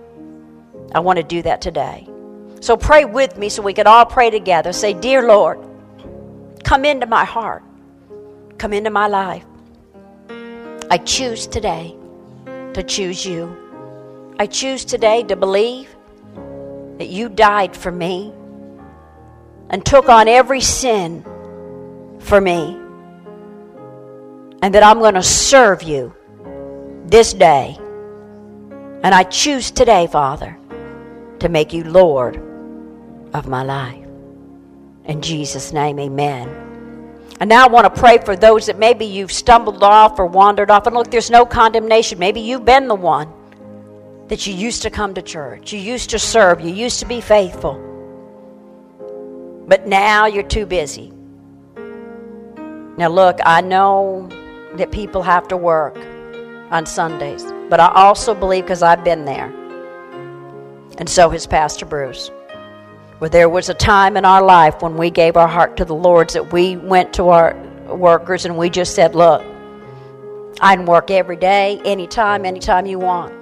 I 0.94 1.00
want 1.00 1.16
to 1.16 1.24
do 1.24 1.42
that 1.42 1.60
today. 1.60 2.08
So 2.60 2.76
pray 2.76 3.04
with 3.04 3.36
me 3.36 3.48
so 3.48 3.62
we 3.62 3.74
can 3.74 3.88
all 3.88 4.06
pray 4.06 4.30
together. 4.30 4.72
Say, 4.72 4.92
Dear 4.92 5.26
Lord, 5.26 5.58
come 6.62 6.84
into 6.84 7.06
my 7.06 7.24
heart, 7.24 7.64
come 8.56 8.72
into 8.72 8.90
my 8.90 9.08
life. 9.08 9.44
I 10.90 10.98
choose 10.98 11.48
today 11.48 11.97
to 12.74 12.82
choose 12.82 13.24
you. 13.26 13.54
I 14.38 14.46
choose 14.46 14.84
today 14.84 15.22
to 15.24 15.36
believe 15.36 15.94
that 16.98 17.08
you 17.08 17.28
died 17.28 17.76
for 17.76 17.90
me 17.90 18.32
and 19.70 19.84
took 19.84 20.08
on 20.08 20.28
every 20.28 20.60
sin 20.60 21.24
for 22.20 22.40
me, 22.40 22.76
and 24.62 24.74
that 24.74 24.82
I'm 24.82 24.98
going 24.98 25.14
to 25.14 25.22
serve 25.22 25.82
you 25.82 26.14
this 27.06 27.32
day. 27.32 27.76
And 29.02 29.14
I 29.14 29.22
choose 29.24 29.70
today, 29.70 30.06
Father, 30.08 30.58
to 31.38 31.48
make 31.48 31.72
you 31.72 31.84
Lord 31.84 32.36
of 33.32 33.46
my 33.46 33.62
life. 33.62 34.04
In 35.04 35.22
Jesus' 35.22 35.72
name, 35.72 35.98
amen. 36.00 36.67
And 37.40 37.48
now 37.48 37.64
I 37.64 37.68
want 37.68 37.92
to 37.92 38.00
pray 38.00 38.18
for 38.18 38.34
those 38.34 38.66
that 38.66 38.78
maybe 38.78 39.04
you've 39.04 39.30
stumbled 39.30 39.82
off 39.82 40.18
or 40.18 40.26
wandered 40.26 40.70
off. 40.70 40.86
And 40.86 40.96
look, 40.96 41.10
there's 41.10 41.30
no 41.30 41.46
condemnation. 41.46 42.18
Maybe 42.18 42.40
you've 42.40 42.64
been 42.64 42.88
the 42.88 42.96
one 42.96 43.32
that 44.28 44.46
you 44.46 44.54
used 44.54 44.82
to 44.82 44.90
come 44.90 45.14
to 45.14 45.22
church, 45.22 45.72
you 45.72 45.78
used 45.78 46.10
to 46.10 46.18
serve, 46.18 46.60
you 46.60 46.72
used 46.72 47.00
to 47.00 47.06
be 47.06 47.20
faithful. 47.20 47.84
But 49.66 49.86
now 49.86 50.26
you're 50.26 50.42
too 50.42 50.66
busy. 50.66 51.12
Now, 52.96 53.08
look, 53.08 53.38
I 53.44 53.60
know 53.60 54.28
that 54.74 54.90
people 54.90 55.22
have 55.22 55.48
to 55.48 55.56
work 55.56 55.96
on 56.70 56.84
Sundays, 56.84 57.44
but 57.70 57.80
I 57.80 57.90
also 57.94 58.34
believe 58.34 58.64
because 58.64 58.82
I've 58.82 59.04
been 59.04 59.24
there, 59.24 59.46
and 60.98 61.08
so 61.08 61.30
has 61.30 61.46
Pastor 61.46 61.86
Bruce, 61.86 62.30
where 63.18 63.30
there 63.30 63.48
was 63.48 63.68
a 63.68 63.74
time 63.74 64.16
in 64.16 64.24
our 64.24 64.42
life 64.42 64.80
when 64.82 64.96
we 64.96 65.10
gave 65.10 65.36
our 65.36 65.48
heart 65.48 65.76
to 65.78 65.84
the 65.84 65.94
Lord's 65.94 66.34
that 66.34 66.52
we 66.52 66.76
went 66.76 67.12
to 67.14 67.28
our 67.28 67.56
workers 67.86 68.44
and 68.44 68.56
we 68.56 68.70
just 68.70 68.94
said, 68.94 69.14
Look, 69.14 69.44
I 70.60 70.76
can 70.76 70.86
work 70.86 71.10
every 71.10 71.36
day, 71.36 71.80
anytime, 71.84 72.44
anytime 72.44 72.86
you 72.86 72.98
want. 72.98 73.32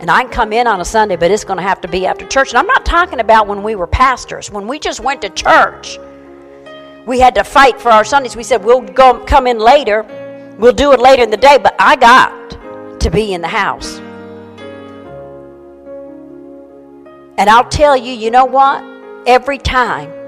And 0.00 0.10
I 0.10 0.22
can 0.22 0.32
come 0.32 0.52
in 0.52 0.66
on 0.66 0.80
a 0.80 0.84
Sunday, 0.84 1.16
but 1.16 1.30
it's 1.30 1.44
going 1.44 1.58
to 1.58 1.62
have 1.62 1.80
to 1.82 1.88
be 1.88 2.06
after 2.06 2.26
church. 2.26 2.50
And 2.50 2.58
I'm 2.58 2.66
not 2.66 2.84
talking 2.84 3.20
about 3.20 3.46
when 3.46 3.62
we 3.62 3.76
were 3.76 3.86
pastors, 3.86 4.50
when 4.50 4.66
we 4.66 4.78
just 4.78 5.00
went 5.00 5.22
to 5.22 5.28
church 5.30 5.98
we 7.06 7.18
had 7.18 7.34
to 7.34 7.44
fight 7.44 7.80
for 7.80 7.90
our 7.90 8.04
Sundays. 8.04 8.36
We 8.36 8.44
said, 8.44 8.64
we'll 8.64 8.80
go 8.80 9.18
come 9.24 9.46
in 9.46 9.58
later. 9.58 10.02
We'll 10.58 10.72
do 10.72 10.92
it 10.92 11.00
later 11.00 11.22
in 11.22 11.30
the 11.30 11.36
day, 11.36 11.58
but 11.58 11.74
I 11.78 11.96
got 11.96 13.00
to 13.00 13.10
be 13.10 13.34
in 13.34 13.40
the 13.40 13.48
house. 13.48 13.98
And 17.38 17.50
I'll 17.50 17.68
tell 17.68 17.96
you, 17.96 18.12
you 18.12 18.30
know 18.30 18.44
what? 18.44 18.91
Every 19.26 19.58
time 19.58 20.22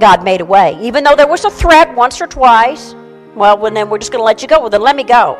God 0.00 0.24
made 0.24 0.40
a 0.40 0.44
way. 0.44 0.78
Even 0.80 1.04
though 1.04 1.14
there 1.14 1.28
was 1.28 1.44
a 1.44 1.50
threat 1.50 1.94
once 1.94 2.20
or 2.20 2.26
twice, 2.26 2.94
well, 3.36 3.58
well 3.58 3.70
then 3.70 3.90
we're 3.90 3.98
just 3.98 4.10
going 4.10 4.20
to 4.20 4.24
let 4.24 4.42
you 4.42 4.48
go. 4.48 4.58
Well, 4.58 4.70
then 4.70 4.80
let 4.80 4.96
me 4.96 5.04
go. 5.04 5.38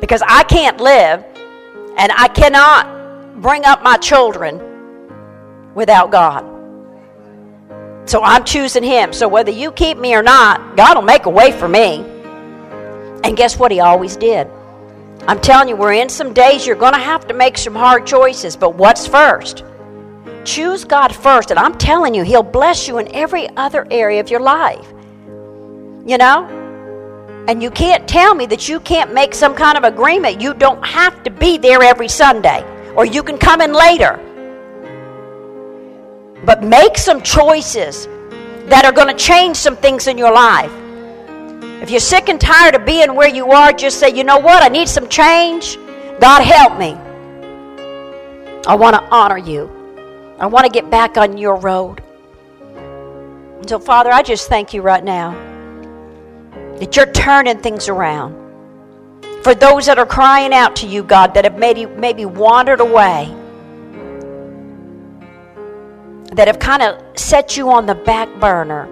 Because 0.00 0.22
I 0.26 0.44
can't 0.44 0.80
live 0.80 1.24
and 1.98 2.12
I 2.12 2.28
cannot 2.28 3.42
bring 3.42 3.64
up 3.64 3.82
my 3.82 3.96
children 3.96 4.62
without 5.74 6.10
God. 6.10 6.44
So 8.08 8.22
I'm 8.22 8.44
choosing 8.44 8.84
him. 8.84 9.12
So 9.12 9.26
whether 9.26 9.50
you 9.50 9.72
keep 9.72 9.98
me 9.98 10.14
or 10.14 10.22
not, 10.22 10.76
God 10.76 10.96
will 10.96 11.02
make 11.02 11.26
a 11.26 11.30
way 11.30 11.50
for 11.50 11.68
me. 11.68 12.04
And 13.24 13.36
guess 13.36 13.58
what? 13.58 13.72
He 13.72 13.80
always 13.80 14.16
did. 14.16 14.48
I'm 15.26 15.40
telling 15.40 15.68
you, 15.68 15.74
we're 15.74 15.94
in 15.94 16.08
some 16.08 16.32
days 16.32 16.64
you're 16.64 16.76
going 16.76 16.92
to 16.92 17.00
have 17.00 17.26
to 17.26 17.34
make 17.34 17.58
some 17.58 17.74
hard 17.74 18.06
choices, 18.06 18.54
but 18.54 18.76
what's 18.76 19.08
first? 19.08 19.64
Choose 20.46 20.84
God 20.84 21.14
first, 21.14 21.50
and 21.50 21.58
I'm 21.58 21.76
telling 21.76 22.14
you, 22.14 22.22
He'll 22.22 22.44
bless 22.44 22.86
you 22.86 22.98
in 22.98 23.12
every 23.14 23.48
other 23.56 23.84
area 23.90 24.20
of 24.20 24.30
your 24.30 24.40
life. 24.40 24.86
You 26.06 26.18
know? 26.18 26.46
And 27.48 27.60
you 27.60 27.70
can't 27.70 28.08
tell 28.08 28.34
me 28.34 28.46
that 28.46 28.68
you 28.68 28.78
can't 28.80 29.12
make 29.12 29.34
some 29.34 29.54
kind 29.56 29.76
of 29.76 29.82
agreement. 29.82 30.40
You 30.40 30.54
don't 30.54 30.84
have 30.86 31.22
to 31.24 31.30
be 31.30 31.58
there 31.58 31.82
every 31.82 32.08
Sunday, 32.08 32.64
or 32.94 33.04
you 33.04 33.24
can 33.24 33.38
come 33.38 33.60
in 33.60 33.72
later. 33.72 34.20
But 36.44 36.62
make 36.62 36.96
some 36.96 37.22
choices 37.22 38.06
that 38.66 38.84
are 38.84 38.92
going 38.92 39.08
to 39.08 39.14
change 39.14 39.56
some 39.56 39.76
things 39.76 40.06
in 40.06 40.16
your 40.16 40.32
life. 40.32 40.72
If 41.82 41.90
you're 41.90 42.00
sick 42.00 42.28
and 42.28 42.40
tired 42.40 42.76
of 42.76 42.86
being 42.86 43.14
where 43.16 43.28
you 43.28 43.50
are, 43.50 43.72
just 43.72 43.98
say, 43.98 44.10
you 44.10 44.22
know 44.22 44.38
what? 44.38 44.62
I 44.62 44.68
need 44.68 44.88
some 44.88 45.08
change. 45.08 45.76
God, 46.20 46.42
help 46.42 46.78
me. 46.78 46.94
I 48.66 48.76
want 48.76 48.94
to 48.94 49.02
honor 49.10 49.38
you. 49.38 49.75
I 50.38 50.46
want 50.46 50.66
to 50.66 50.70
get 50.70 50.90
back 50.90 51.16
on 51.16 51.38
your 51.38 51.56
road. 51.56 52.02
so, 53.66 53.78
Father, 53.78 54.10
I 54.10 54.22
just 54.22 54.48
thank 54.48 54.74
you 54.74 54.82
right 54.82 55.02
now 55.02 55.32
that 56.78 56.94
you're 56.96 57.10
turning 57.12 57.58
things 57.58 57.88
around. 57.88 58.34
For 59.42 59.54
those 59.54 59.86
that 59.86 59.98
are 59.98 60.06
crying 60.06 60.52
out 60.52 60.76
to 60.76 60.86
you, 60.86 61.02
God, 61.02 61.34
that 61.34 61.44
have 61.44 61.58
maybe, 61.58 61.86
maybe 61.86 62.24
wandered 62.24 62.80
away 62.80 63.34
that 66.36 66.48
have 66.48 66.58
kind 66.58 66.82
of 66.82 67.18
set 67.18 67.56
you 67.56 67.70
on 67.70 67.86
the 67.86 67.94
back 67.94 68.28
burner, 68.38 68.88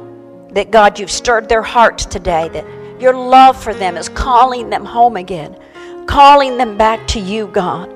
that 0.52 0.70
God, 0.70 0.98
you've 0.98 1.10
stirred 1.10 1.48
their 1.48 1.62
hearts 1.62 2.06
today, 2.06 2.48
that 2.48 3.00
your 3.00 3.14
love 3.14 3.62
for 3.62 3.74
them 3.74 3.96
is 3.98 4.08
calling 4.08 4.70
them 4.70 4.84
home 4.84 5.16
again, 5.16 5.58
calling 6.06 6.56
them 6.56 6.78
back 6.78 7.06
to 7.08 7.20
you, 7.20 7.48
God, 7.48 7.92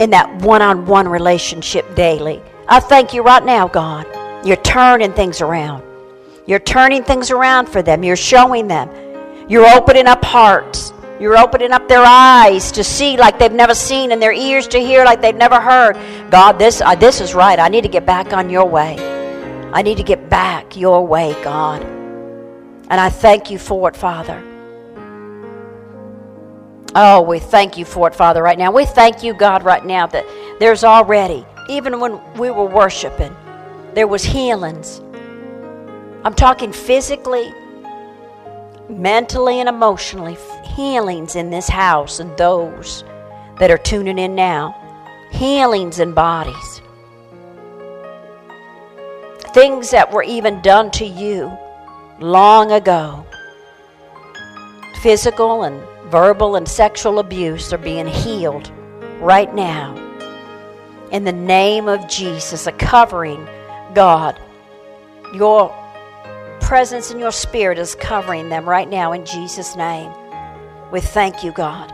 in 0.00 0.10
that 0.10 0.42
one 0.42 0.62
on 0.62 0.86
one 0.86 1.06
relationship 1.06 1.94
daily. 1.94 2.42
I 2.66 2.80
thank 2.80 3.14
you 3.14 3.22
right 3.22 3.44
now, 3.44 3.68
God. 3.68 4.06
You're 4.44 4.56
turning 4.56 5.12
things 5.12 5.40
around. 5.40 5.84
You're 6.46 6.58
turning 6.58 7.04
things 7.04 7.30
around 7.30 7.68
for 7.68 7.82
them. 7.82 8.02
You're 8.02 8.16
showing 8.16 8.66
them. 8.66 8.88
You're 9.48 9.66
opening 9.66 10.06
up 10.06 10.24
hearts. 10.24 10.92
You're 11.20 11.36
opening 11.36 11.70
up 11.70 11.86
their 11.86 12.02
eyes 12.02 12.72
to 12.72 12.82
see 12.82 13.18
like 13.18 13.38
they've 13.38 13.52
never 13.52 13.74
seen 13.74 14.10
and 14.10 14.22
their 14.22 14.32
ears 14.32 14.66
to 14.68 14.78
hear 14.78 15.04
like 15.04 15.20
they've 15.20 15.36
never 15.36 15.60
heard. 15.60 15.98
God, 16.30 16.58
this, 16.58 16.80
uh, 16.80 16.94
this 16.94 17.20
is 17.20 17.34
right. 17.34 17.58
I 17.58 17.68
need 17.68 17.82
to 17.82 17.88
get 17.88 18.06
back 18.06 18.32
on 18.32 18.48
your 18.48 18.64
way. 18.64 18.96
I 19.72 19.82
need 19.82 19.98
to 19.98 20.02
get 20.02 20.30
back 20.30 20.76
your 20.76 21.06
way, 21.06 21.34
God. 21.44 21.82
And 21.82 22.94
I 22.94 23.10
thank 23.10 23.50
you 23.50 23.58
for 23.58 23.88
it, 23.90 23.96
Father. 23.96 24.42
Oh, 26.94 27.22
we 27.22 27.38
thank 27.38 27.78
you 27.78 27.84
for 27.84 28.08
it, 28.08 28.14
Father, 28.14 28.42
right 28.42 28.58
now. 28.58 28.72
We 28.72 28.84
thank 28.84 29.22
you, 29.22 29.32
God, 29.32 29.62
right 29.62 29.84
now 29.84 30.08
that 30.08 30.26
there's 30.58 30.82
already, 30.82 31.46
even 31.68 32.00
when 32.00 32.20
we 32.34 32.50
were 32.50 32.64
worshiping, 32.64 33.34
there 33.94 34.08
was 34.08 34.24
healings. 34.24 35.00
I'm 36.24 36.34
talking 36.34 36.72
physically, 36.72 37.52
mentally, 38.88 39.60
and 39.60 39.68
emotionally 39.68 40.36
healings 40.64 41.36
in 41.36 41.50
this 41.50 41.68
house 41.68 42.18
and 42.18 42.36
those 42.36 43.04
that 43.58 43.70
are 43.70 43.78
tuning 43.78 44.18
in 44.18 44.34
now. 44.34 44.76
Healings 45.30 46.00
in 46.00 46.12
bodies. 46.12 46.82
Things 49.54 49.90
that 49.92 50.12
were 50.12 50.24
even 50.24 50.60
done 50.60 50.90
to 50.92 51.04
you 51.04 51.56
long 52.18 52.72
ago. 52.72 53.24
Physical 55.02 55.62
and 55.62 55.80
verbal 56.10 56.56
and 56.56 56.68
sexual 56.68 57.20
abuse 57.20 57.72
are 57.72 57.78
being 57.78 58.06
healed 58.06 58.70
right 59.20 59.54
now. 59.54 59.96
In 61.12 61.24
the 61.24 61.32
name 61.32 61.88
of 61.88 62.08
Jesus, 62.08 62.66
a 62.66 62.72
covering, 62.72 63.46
God. 63.94 64.40
Your 65.34 65.74
presence 66.60 67.10
and 67.10 67.20
your 67.20 67.32
spirit 67.32 67.78
is 67.78 67.94
covering 67.94 68.48
them 68.48 68.68
right 68.68 68.88
now 68.88 69.12
in 69.12 69.24
Jesus' 69.24 69.76
name. 69.76 70.12
We 70.90 71.00
thank 71.00 71.44
you, 71.44 71.52
God. 71.52 71.92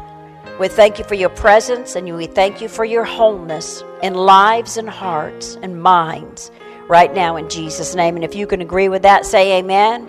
We 0.59 0.69
thank 0.69 0.99
you 0.99 1.05
for 1.05 1.15
your 1.15 1.29
presence 1.29 1.97
and 1.97 2.15
we 2.15 2.27
thank 2.27 2.63
you 2.63 2.69
for 2.69 2.85
your 2.85 3.05
wholeness 3.05 3.85
in 4.03 4.15
lives 4.15 4.79
and 4.79 4.89
hearts 4.89 5.59
and 5.61 5.83
minds 5.83 6.51
right 6.89 7.13
now 7.15 7.37
in 7.37 7.51
Jesus' 7.51 7.95
name. 7.95 8.17
And 8.17 8.25
if 8.25 8.35
you 8.35 8.47
can 8.47 8.63
agree 8.63 8.89
with 8.89 9.03
that, 9.03 9.27
say 9.27 9.59
amen. 9.59 10.09